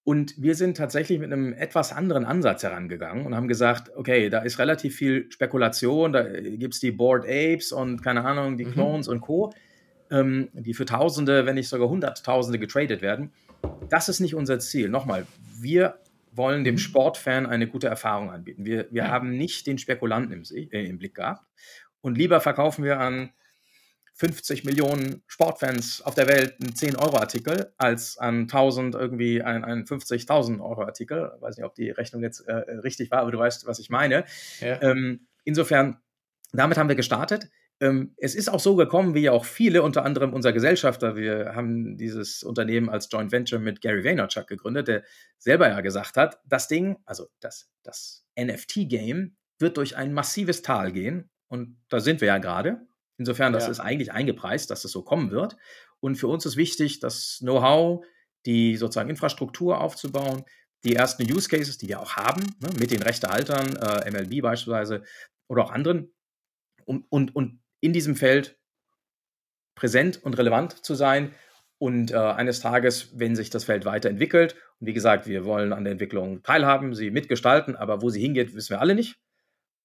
[0.07, 4.39] und wir sind tatsächlich mit einem etwas anderen Ansatz herangegangen und haben gesagt, okay, da
[4.39, 8.73] ist relativ viel Spekulation, da gibt es die Board Apes und keine Ahnung, die mhm.
[8.73, 9.15] Clones mhm.
[9.15, 9.53] und Co.,
[10.13, 13.33] ähm, die für Tausende, wenn nicht sogar Hunderttausende getradet werden.
[13.89, 14.91] Das ist nicht unser Ziel.
[14.91, 15.27] Nochmal,
[15.61, 15.99] wir
[16.31, 16.79] wollen dem mhm.
[16.79, 18.65] Sportfan eine gute Erfahrung anbieten.
[18.65, 19.09] Wir, wir ja.
[19.09, 21.45] haben nicht den Spekulanten im, äh, im Blick gehabt.
[22.01, 23.31] Und lieber verkaufen wir an
[24.17, 30.61] 50 Millionen Sportfans auf der Welt einen 10-Euro-Artikel als an 1000 irgendwie einen, einen 50.000
[30.61, 31.33] Euro-Artikel.
[31.37, 33.91] Ich weiß nicht, ob die Rechnung jetzt äh, richtig war, aber du weißt, was ich
[33.91, 34.25] meine.
[34.61, 34.81] Ja.
[34.81, 35.99] Ähm, insofern,
[36.53, 37.51] damit haben wir gestartet.
[37.79, 41.14] Ähm, es ist auch so gekommen, wie auch viele, unter anderem unser Gesellschafter.
[41.14, 45.03] Wir haben dieses Unternehmen als Joint Venture mit Gary Vaynerchuk gegründet, der
[45.37, 50.91] selber ja gesagt hat, das Ding, also das, das NFT-Game wird durch ein massives Tal
[50.93, 51.29] gehen.
[51.49, 52.81] Und da sind wir ja gerade.
[53.19, 53.71] Insofern, das ja.
[53.71, 55.57] ist eigentlich eingepreist, dass das so kommen wird.
[56.01, 58.05] Und für uns ist wichtig, das Know-how,
[58.45, 60.45] die sozusagen Infrastruktur aufzubauen,
[60.85, 65.03] die ersten Use Cases, die wir auch haben, ne, mit den Rechtehaltern, äh, MLB beispielsweise
[65.49, 66.12] oder auch anderen,
[66.85, 68.59] und, und, und in diesem Feld
[69.75, 71.35] präsent und relevant zu sein.
[71.79, 75.85] Und äh, eines Tages, wenn sich das Feld weiterentwickelt, und wie gesagt, wir wollen an
[75.85, 79.19] der Entwicklung teilhaben, sie mitgestalten, aber wo sie hingeht, wissen wir alle nicht.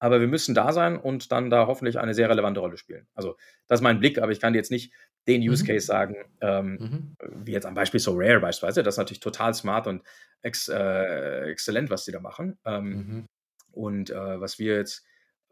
[0.02, 3.08] Aber wir müssen da sein und dann da hoffentlich eine sehr relevante Rolle spielen.
[3.14, 3.38] Also,
[3.68, 4.92] das ist mein Blick, aber ich kann jetzt nicht
[5.28, 5.68] den Use mhm.
[5.68, 7.46] Case sagen, ähm, mhm.
[7.46, 8.82] wie jetzt am Beispiel So Rare beispielsweise.
[8.82, 10.02] Das ist natürlich total smart und
[10.42, 12.58] ex, äh, exzellent, was sie da machen.
[12.66, 13.28] Ähm, mhm.
[13.72, 15.06] Und äh, was wir jetzt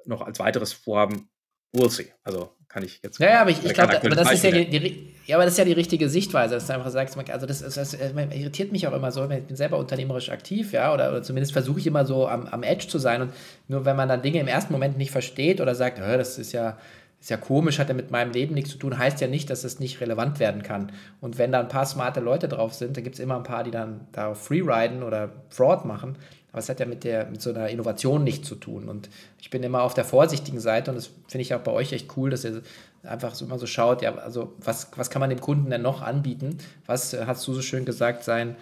[0.05, 1.29] noch als weiteres vorhaben,
[1.73, 2.07] we'll see.
[2.23, 3.19] Also kann ich jetzt.
[3.19, 5.53] Ja, ja aber ich, ich glaube, aber das ist ja die, die, ja, aber das
[5.53, 8.87] ist ja die richtige Sichtweise, dass du einfach sagst, also das, das, das, irritiert mich
[8.87, 12.05] auch immer so, ich bin selber unternehmerisch aktiv, ja, oder, oder zumindest versuche ich immer
[12.05, 13.33] so am, am Edge zu sein und
[13.67, 16.77] nur wenn man dann Dinge im ersten Moment nicht versteht oder sagt, das ist ja
[17.19, 19.65] ist ja komisch, hat ja mit meinem Leben nichts zu tun, heißt ja nicht, dass
[19.65, 20.93] es nicht relevant werden kann.
[21.19, 23.63] Und wenn da ein paar smarte Leute drauf sind, dann gibt es immer ein paar,
[23.63, 26.17] die dann da freeriden oder Fraud machen.
[26.51, 28.89] Aber es hat ja mit, der, mit so einer Innovation nichts zu tun.
[28.89, 31.93] Und ich bin immer auf der vorsichtigen Seite und das finde ich auch bei euch
[31.93, 32.61] echt cool, dass ihr
[33.03, 36.01] einfach so immer so schaut, ja, also was, was kann man dem Kunden denn noch
[36.01, 36.57] anbieten?
[36.85, 38.55] Was, äh, hast du so schön gesagt, sein,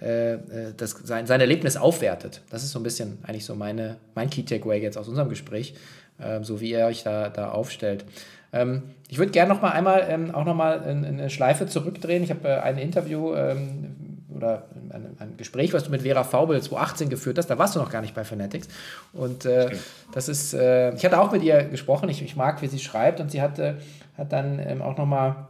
[0.00, 0.38] äh, äh,
[0.76, 2.42] das, sein, sein Erlebnis aufwertet.
[2.50, 5.74] Das ist so ein bisschen eigentlich so meine, mein Key Takeaway jetzt aus unserem Gespräch,
[6.18, 8.04] äh, so wie ihr euch da, da aufstellt.
[8.52, 11.66] Ähm, ich würde gerne noch mal einmal ähm, auch noch mal in, in eine Schleife
[11.66, 12.24] zurückdrehen.
[12.24, 13.94] Ich habe äh, ein Interview ähm,
[14.36, 17.80] oder ein, ein, Gespräch, was du mit Vera Faubel 2018 geführt hast, da warst du
[17.80, 18.68] noch gar nicht bei Fanatics.
[19.12, 19.70] Und äh,
[20.12, 23.20] das ist, äh, ich hatte auch mit ihr gesprochen, ich, ich mag, wie sie schreibt
[23.20, 23.78] und sie hatte,
[24.16, 25.48] hat dann ähm, auch nochmal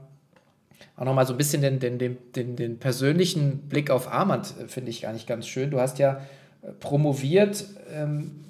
[0.96, 4.54] auch noch mal so ein bisschen den, den, den, den, den persönlichen Blick auf Armand,
[4.60, 5.70] äh, finde ich gar nicht ganz schön.
[5.70, 6.20] Du hast ja
[6.62, 8.44] äh, promoviert, ähm,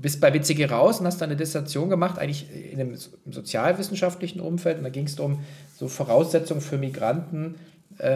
[0.00, 2.96] bist bei WCG raus und hast dann eine Dissertation gemacht, eigentlich in einem
[3.30, 4.78] sozialwissenschaftlichen Umfeld.
[4.78, 5.40] Und da ging es um
[5.74, 7.54] so Voraussetzungen für Migranten,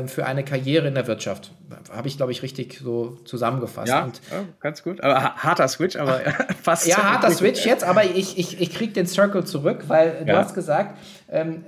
[0.07, 1.53] für eine Karriere in der Wirtschaft.
[1.91, 3.89] Habe ich, glaube ich, richtig so zusammengefasst.
[3.89, 5.03] Ja, und, ja ganz gut.
[5.03, 6.21] Aber harter Switch, aber
[6.63, 6.87] fast.
[6.87, 10.55] Ja, harter Switch jetzt, aber ich, ich, ich kriege den Circle zurück, weil du hast
[10.55, 10.99] gesagt,
[11.31, 11.65] ähm,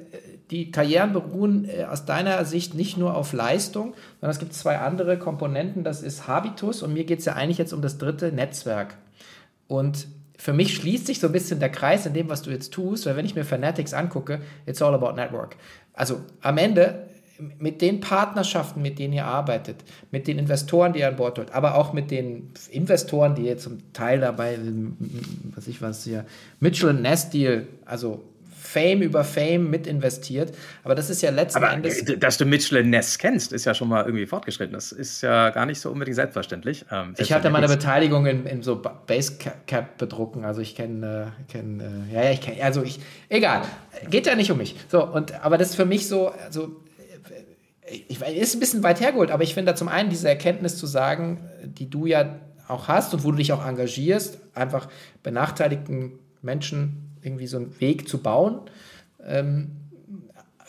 [0.53, 4.79] die Karrieren beruhen äh, aus deiner Sicht nicht nur auf Leistung, sondern es gibt zwei
[4.79, 5.83] andere Komponenten.
[5.83, 8.97] Das ist Habitus und mir geht es ja eigentlich jetzt um das dritte Netzwerk.
[9.67, 10.07] Und
[10.37, 13.07] für mich schließt sich so ein bisschen der Kreis in dem, was du jetzt tust,
[13.07, 15.57] weil wenn ich mir Fanatics angucke, it's all about Network.
[15.95, 17.07] Also am Ende
[17.59, 19.77] mit den Partnerschaften, mit denen ihr arbeitet,
[20.11, 23.59] mit den Investoren, die ihr an Bord holt, aber auch mit den Investoren, die ihr
[23.59, 24.59] zum Teil dabei,
[25.55, 26.25] was ich was hier,
[26.61, 28.23] Mitchell Ness Deal, also
[28.63, 30.55] Fame über Fame mit investiert.
[30.85, 32.03] Aber das ist ja letzten Aber, Endes.
[32.03, 34.73] Äh, dass du Mitchell Ness kennst, ist ja schon mal irgendwie fortgeschritten.
[34.73, 36.85] Das ist ja gar nicht so unbedingt selbstverständlich.
[36.91, 40.45] Ähm, ich hatte meine Beteiligung in, in so Basecap bedrucken.
[40.45, 43.63] Also ich kenne, äh, kenn, äh, ja, ja, ich kenne, also ich, egal.
[44.09, 44.77] Geht ja nicht um mich.
[44.89, 46.77] So, und, aber das ist für mich so, also
[47.91, 50.87] ich, ist ein bisschen weit hergeholt, aber ich finde da zum einen diese Erkenntnis zu
[50.87, 52.37] sagen, die du ja
[52.69, 54.89] auch hast und wo du dich auch engagierst, einfach
[55.23, 58.61] benachteiligten Menschen irgendwie so einen Weg zu bauen.
[59.25, 59.73] Ähm,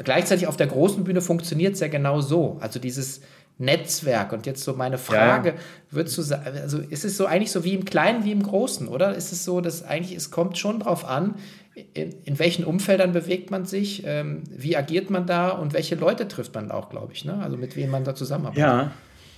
[0.03, 2.57] gleichzeitig auf der großen Bühne funktioniert es ja genau so.
[2.61, 3.21] Also dieses
[3.57, 4.33] Netzwerk.
[4.33, 5.55] Und jetzt so meine Frage, ja.
[5.91, 8.87] würdest du sagen, also ist es so eigentlich so wie im Kleinen wie im Großen,
[8.87, 9.15] oder?
[9.15, 11.35] Ist es so, dass eigentlich es kommt schon darauf an,
[11.75, 16.27] in, in, welchen Umfeldern bewegt man sich, ähm, wie agiert man da und welche Leute
[16.27, 17.41] trifft man auch, glaube ich, ne?
[17.41, 18.61] Also mit wem man da zusammenarbeitet.
[18.61, 18.91] Ja.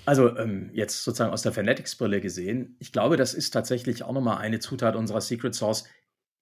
[0.05, 4.37] Also ähm, jetzt sozusagen aus der Fanatics-Brille gesehen, ich glaube, das ist tatsächlich auch nochmal
[4.37, 5.85] eine Zutat unserer Secret Source,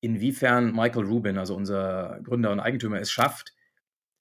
[0.01, 3.53] inwiefern Michael Rubin, also unser Gründer und Eigentümer, es schafft,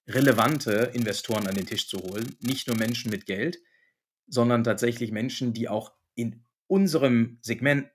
[0.07, 2.35] relevante Investoren an den Tisch zu holen.
[2.39, 3.57] Nicht nur Menschen mit Geld,
[4.27, 7.87] sondern tatsächlich Menschen, die auch in unserem Segment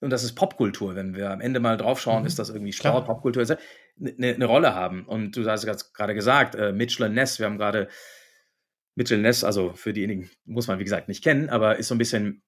[0.00, 2.26] und das ist Popkultur, wenn wir am Ende mal draufschauen, mhm.
[2.26, 3.58] ist das irgendwie Sport, Popkultur, eine,
[4.16, 5.06] eine ne Rolle haben.
[5.06, 7.88] Und du hast gerade gesagt, äh, Mitchell Ness, wir haben gerade
[8.96, 11.98] Mitchell Ness, also für diejenigen muss man wie gesagt nicht kennen, aber ist so ein
[11.98, 12.42] bisschen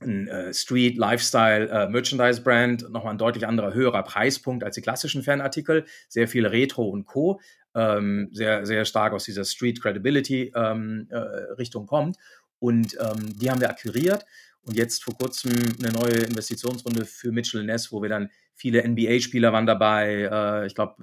[0.00, 4.82] ein äh, Street Lifestyle äh, Merchandise Brand, nochmal ein deutlich anderer höherer Preispunkt als die
[4.82, 7.40] klassischen Fanartikel, sehr viel Retro und Co.
[7.74, 12.18] Ähm, sehr, sehr stark aus dieser Street Credibility ähm, äh, Richtung kommt.
[12.62, 14.24] Und ähm, die haben wir akquiriert
[14.62, 15.52] und jetzt vor kurzem
[15.82, 20.28] eine neue Investitionsrunde für Mitchell Ness, wo wir dann viele NBA-Spieler waren dabei.
[20.30, 20.94] Äh, ich glaube,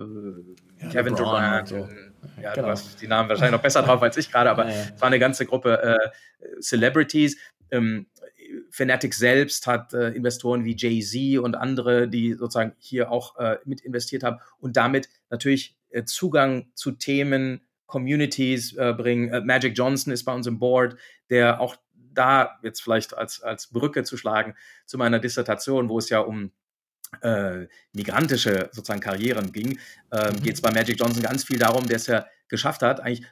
[0.80, 1.68] äh, ja, Kevin Durant.
[1.68, 1.90] So.
[2.42, 2.68] Ja, genau.
[2.68, 5.20] du hast die Namen wahrscheinlich noch besser drauf als ich gerade, aber es war eine
[5.20, 7.38] ganze Gruppe äh, Celebrities.
[7.72, 8.08] Ähm,
[8.72, 13.82] Fnatic selbst hat äh, Investoren wie Jay-Z und andere, die sozusagen hier auch äh, mit
[13.82, 19.34] investiert haben und damit natürlich äh, Zugang zu Themen, Communities äh, bringen.
[19.34, 20.96] Äh, Magic Johnson ist bei uns im Board,
[21.30, 21.76] der auch
[22.14, 26.52] da jetzt vielleicht als, als Brücke zu schlagen zu meiner Dissertation, wo es ja um
[27.22, 29.80] äh, migrantische sozusagen Karrieren ging,
[30.12, 30.44] ähm, mhm.
[30.44, 33.28] geht es bei Magic Johnson ganz viel darum, der es ja geschafft hat, eigentlich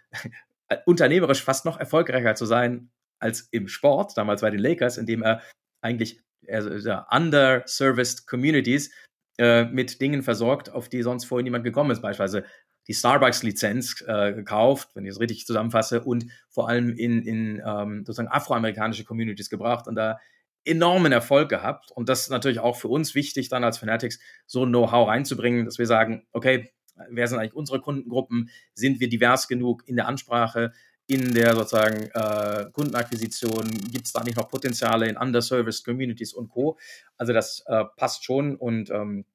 [0.85, 2.89] unternehmerisch fast noch erfolgreicher zu sein
[3.19, 5.41] als im Sport, damals bei den Lakers, indem er
[5.81, 8.91] eigentlich also, underserviced Communities
[9.37, 12.01] äh, mit Dingen versorgt, auf die sonst vorher niemand gekommen ist.
[12.01, 12.45] Beispielsweise
[12.87, 18.05] die Starbucks-Lizenz äh, gekauft, wenn ich es richtig zusammenfasse, und vor allem in, in ähm,
[18.05, 20.19] sozusagen afroamerikanische Communities gebracht und da
[20.65, 21.91] enormen Erfolg gehabt.
[21.91, 25.65] Und das ist natürlich auch für uns wichtig, dann als Fanatics so ein Know-how reinzubringen,
[25.65, 26.71] dass wir sagen, okay,
[27.09, 28.49] wer sind eigentlich unsere Kundengruppen?
[28.73, 30.73] Sind wir divers genug in der Ansprache?
[31.09, 33.71] in der sozusagen äh, Kundenakquisition?
[33.91, 36.77] Gibt es da nicht noch Potenziale in underserviced Communities und Co.?
[37.15, 39.25] Also das äh, passt schon und ähm,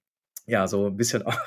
[0.47, 1.39] ja, so ein bisschen auch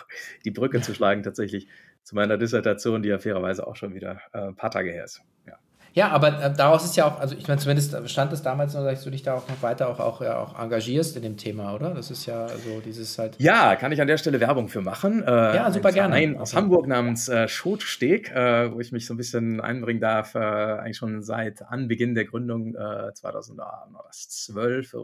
[0.43, 1.67] die Brücke zu schlagen tatsächlich
[2.05, 5.21] zu meiner Dissertation, die ja fairerweise auch schon wieder äh, ein paar Tage her ist.
[5.47, 5.55] Ja.
[5.95, 8.83] Ja, aber äh, daraus ist ja auch, also ich meine, zumindest stand es damals noch,
[8.83, 11.73] dass du dich da auch noch weiter auch, auch, ja, auch engagierst in dem Thema,
[11.73, 11.93] oder?
[11.93, 13.37] Das ist ja so dieses halt.
[13.39, 15.23] Ja, kann ich an der Stelle Werbung für machen.
[15.23, 16.13] Äh, ja, super gerne.
[16.15, 20.35] Ein aus Hamburg namens äh, Schotsteg, äh, wo ich mich so ein bisschen einbringen darf,
[20.35, 24.93] äh, eigentlich schon seit Anbeginn der Gründung äh, 2012.
[24.93, 24.97] Äh,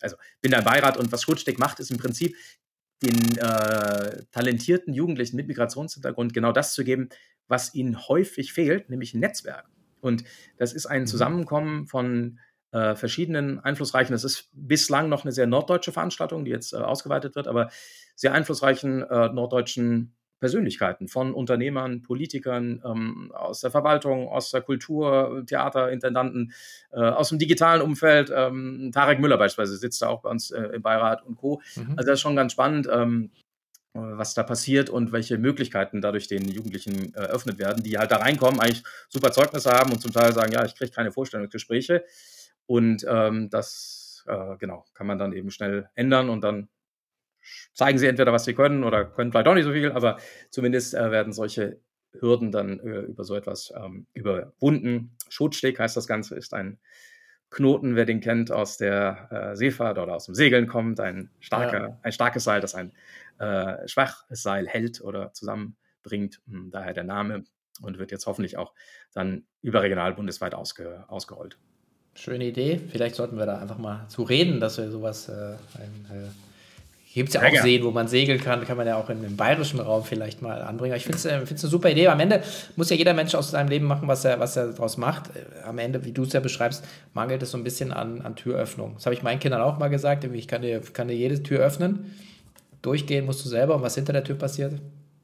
[0.00, 2.34] also bin da im Beirat und was Schotsteg macht, ist im Prinzip
[3.02, 7.08] den äh, talentierten Jugendlichen mit Migrationshintergrund genau das zu geben,
[7.48, 9.66] was ihnen häufig fehlt, nämlich ein Netzwerk.
[10.00, 10.24] Und
[10.56, 11.06] das ist ein mhm.
[11.06, 12.38] Zusammenkommen von
[12.72, 17.34] äh, verschiedenen einflussreichen, das ist bislang noch eine sehr norddeutsche Veranstaltung, die jetzt äh, ausgeweitet
[17.34, 17.70] wird, aber
[18.14, 20.14] sehr einflussreichen äh, norddeutschen
[20.46, 26.52] Persönlichkeiten von Unternehmern, Politikern ähm, aus der Verwaltung, aus der Kultur, Theater, Intendanten,
[26.92, 28.32] äh, aus dem digitalen Umfeld.
[28.32, 31.60] Ähm, Tarek Müller beispielsweise sitzt da auch bei uns äh, im Beirat und Co.
[31.74, 31.94] Mhm.
[31.96, 32.88] Also das ist schon ganz spannend.
[32.88, 33.32] Ähm,
[33.98, 38.18] was da passiert und welche Möglichkeiten dadurch den Jugendlichen äh, eröffnet werden, die halt da
[38.18, 42.04] reinkommen, eigentlich super Zeugnisse haben und zum Teil sagen, ja, ich kriege keine Vorstellungsgespräche.
[42.66, 46.68] Und ähm, das, äh, genau, kann man dann eben schnell ändern und dann
[47.72, 50.18] zeigen sie entweder, was sie können oder können vielleicht auch nicht so viel, aber
[50.50, 51.80] zumindest äh, werden solche
[52.20, 55.16] Hürden dann äh, über so etwas ähm, überwunden.
[55.28, 56.78] Schutzsteg heißt das Ganze, ist ein
[57.50, 61.88] Knoten, wer den kennt, aus der äh, Seefahrt oder aus dem Segeln kommt, ein, starker,
[61.88, 61.98] ja.
[62.02, 62.92] ein starkes Seil, das ein
[63.38, 66.40] äh, schwaches Seil hält oder zusammenbringt.
[66.48, 67.44] Hm, daher der Name
[67.82, 68.72] und wird jetzt hoffentlich auch
[69.12, 71.58] dann überregional bundesweit ausge, ausgerollt.
[72.14, 72.80] Schöne Idee.
[72.90, 76.28] Vielleicht sollten wir da einfach mal zu reden, dass wir sowas äh, ein, äh,
[77.16, 79.80] Gibt es ja auch Seen, wo man segeln kann, kann man ja auch im bayerischen
[79.80, 80.94] Raum vielleicht mal anbringen.
[80.96, 82.08] Ich finde es äh, eine super Idee.
[82.08, 82.42] Am Ende
[82.76, 85.30] muss ja jeder Mensch aus seinem Leben machen, was er, was er daraus macht.
[85.34, 88.36] Äh, am Ende, wie du es ja beschreibst, mangelt es so ein bisschen an, an
[88.36, 88.96] Türöffnung.
[88.96, 90.24] Das habe ich meinen Kindern auch mal gesagt.
[90.24, 92.14] Ich kann dir, kann dir jede Tür öffnen.
[92.82, 93.76] Durchgehen musst du selber.
[93.76, 94.74] Und was hinter der Tür passiert,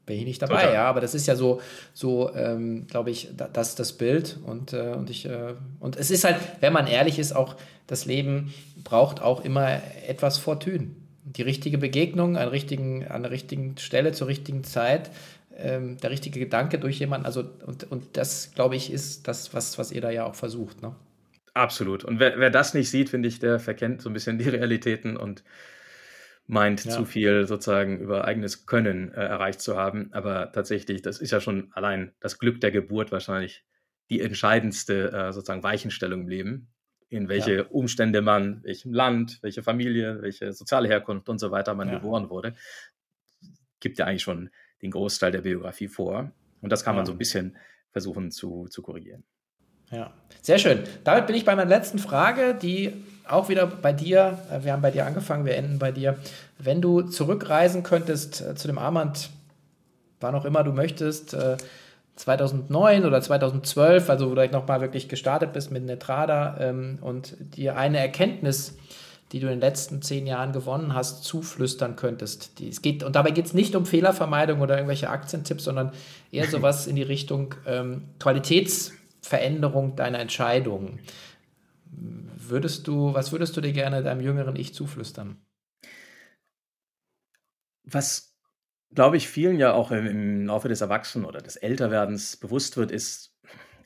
[0.07, 0.61] bin ich nicht dabei.
[0.61, 0.73] Total.
[0.73, 1.61] Ja, aber das ist ja so,
[1.93, 4.39] so ähm, glaube ich, das das Bild.
[4.47, 8.05] Und, äh, und, ich, äh, und es ist halt, wenn man ehrlich ist, auch das
[8.05, 8.51] Leben
[8.83, 14.27] braucht auch immer etwas Fortune die richtige Begegnung an, richtigen, an der richtigen Stelle zur
[14.27, 15.09] richtigen Zeit,
[15.55, 17.25] ähm, der richtige Gedanke durch jemanden.
[17.25, 20.81] Also, und, und das, glaube ich, ist das, was, was ihr da ja auch versucht.
[20.81, 20.95] Ne?
[21.53, 22.03] Absolut.
[22.03, 25.17] Und wer, wer das nicht sieht, finde ich, der verkennt so ein bisschen die Realitäten
[25.17, 25.43] und
[26.45, 26.91] meint ja.
[26.91, 30.09] zu viel sozusagen über eigenes Können äh, erreicht zu haben.
[30.11, 33.63] Aber tatsächlich, das ist ja schon allein das Glück der Geburt wahrscheinlich
[34.09, 36.72] die entscheidendste äh, sozusagen Weichenstellung im Leben
[37.13, 37.63] in welche ja.
[37.69, 41.95] Umstände man, welchem Land, welche Familie, welche soziale Herkunft und so weiter man ja.
[41.95, 42.55] geboren wurde,
[43.79, 44.49] gibt ja eigentlich schon
[44.81, 46.31] den Großteil der Biografie vor.
[46.61, 47.55] Und das kann man so ein bisschen
[47.91, 49.23] versuchen zu, zu korrigieren.
[49.91, 50.11] Ja,
[50.41, 50.83] sehr schön.
[51.03, 52.93] Damit bin ich bei meiner letzten Frage, die
[53.27, 56.17] auch wieder bei dir, äh, wir haben bei dir angefangen, wir enden bei dir.
[56.57, 59.29] Wenn du zurückreisen könntest äh, zu dem Armand,
[60.19, 61.57] wann auch immer du möchtest, äh,
[62.15, 67.75] 2009 oder 2012, also wo du nochmal wirklich gestartet bist mit Netrada ähm, und dir
[67.75, 68.77] eine Erkenntnis,
[69.31, 72.59] die du in den letzten zehn Jahren gewonnen hast, zuflüstern könntest.
[72.59, 75.91] Die, es geht, und dabei geht es nicht um Fehlervermeidung oder irgendwelche Aktientipps, sondern
[76.31, 80.99] eher sowas in die Richtung ähm, Qualitätsveränderung deiner Entscheidungen.
[81.89, 85.37] Würdest du, was würdest du dir gerne deinem jüngeren Ich zuflüstern?
[87.85, 88.32] Was
[88.93, 93.35] glaube ich, vielen ja auch im, Laufe des Erwachsenen oder des Älterwerdens bewusst wird, ist,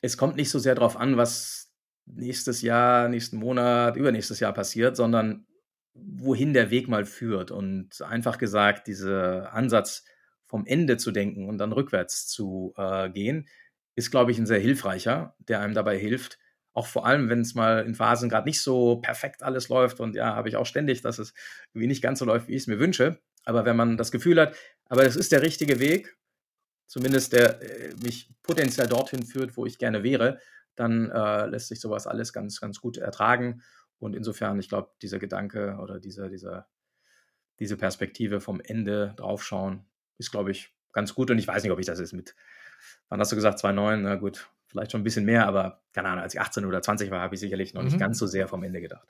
[0.01, 1.74] es kommt nicht so sehr darauf an, was
[2.05, 5.45] nächstes Jahr, nächsten Monat, übernächstes Jahr passiert, sondern
[5.93, 7.51] wohin der Weg mal führt.
[7.51, 10.05] Und einfach gesagt, dieser Ansatz
[10.45, 13.47] vom Ende zu denken und dann rückwärts zu äh, gehen,
[13.95, 16.38] ist, glaube ich, ein sehr hilfreicher, der einem dabei hilft,
[16.78, 20.16] auch vor allem, wenn es mal in Phasen gerade nicht so perfekt alles läuft und
[20.16, 21.34] ja, habe ich auch ständig, dass es
[21.74, 23.20] irgendwie nicht ganz so läuft, wie ich es mir wünsche.
[23.45, 24.55] Aber wenn man das Gefühl hat,
[24.89, 26.17] aber es ist der richtige Weg,
[26.88, 30.39] zumindest der äh, mich potenziell dorthin führt, wo ich gerne wäre,
[30.75, 33.61] dann äh, lässt sich sowas alles ganz, ganz gut ertragen.
[33.99, 36.65] Und insofern, ich glaube, dieser Gedanke oder diese, diese,
[37.59, 39.85] diese Perspektive vom Ende draufschauen,
[40.17, 41.31] ist, glaube ich, ganz gut.
[41.31, 42.35] Und ich weiß nicht, ob ich das jetzt mit,
[43.09, 46.23] wann hast du gesagt, 2,9, na gut, vielleicht schon ein bisschen mehr, aber keine Ahnung,
[46.23, 47.88] als ich 18 oder 20 war, habe ich sicherlich noch mhm.
[47.88, 49.07] nicht ganz so sehr vom Ende gedacht.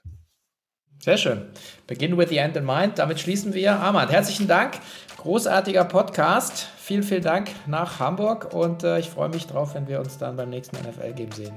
[0.99, 1.45] Sehr schön.
[1.85, 2.99] Begin with the end in mind.
[2.99, 3.79] Damit schließen wir.
[3.79, 4.79] Ahmad, herzlichen Dank.
[5.17, 6.67] Großartiger Podcast.
[6.77, 10.35] Vielen, vielen Dank nach Hamburg und äh, ich freue mich drauf, wenn wir uns dann
[10.37, 11.53] beim nächsten NFL-Game sehen.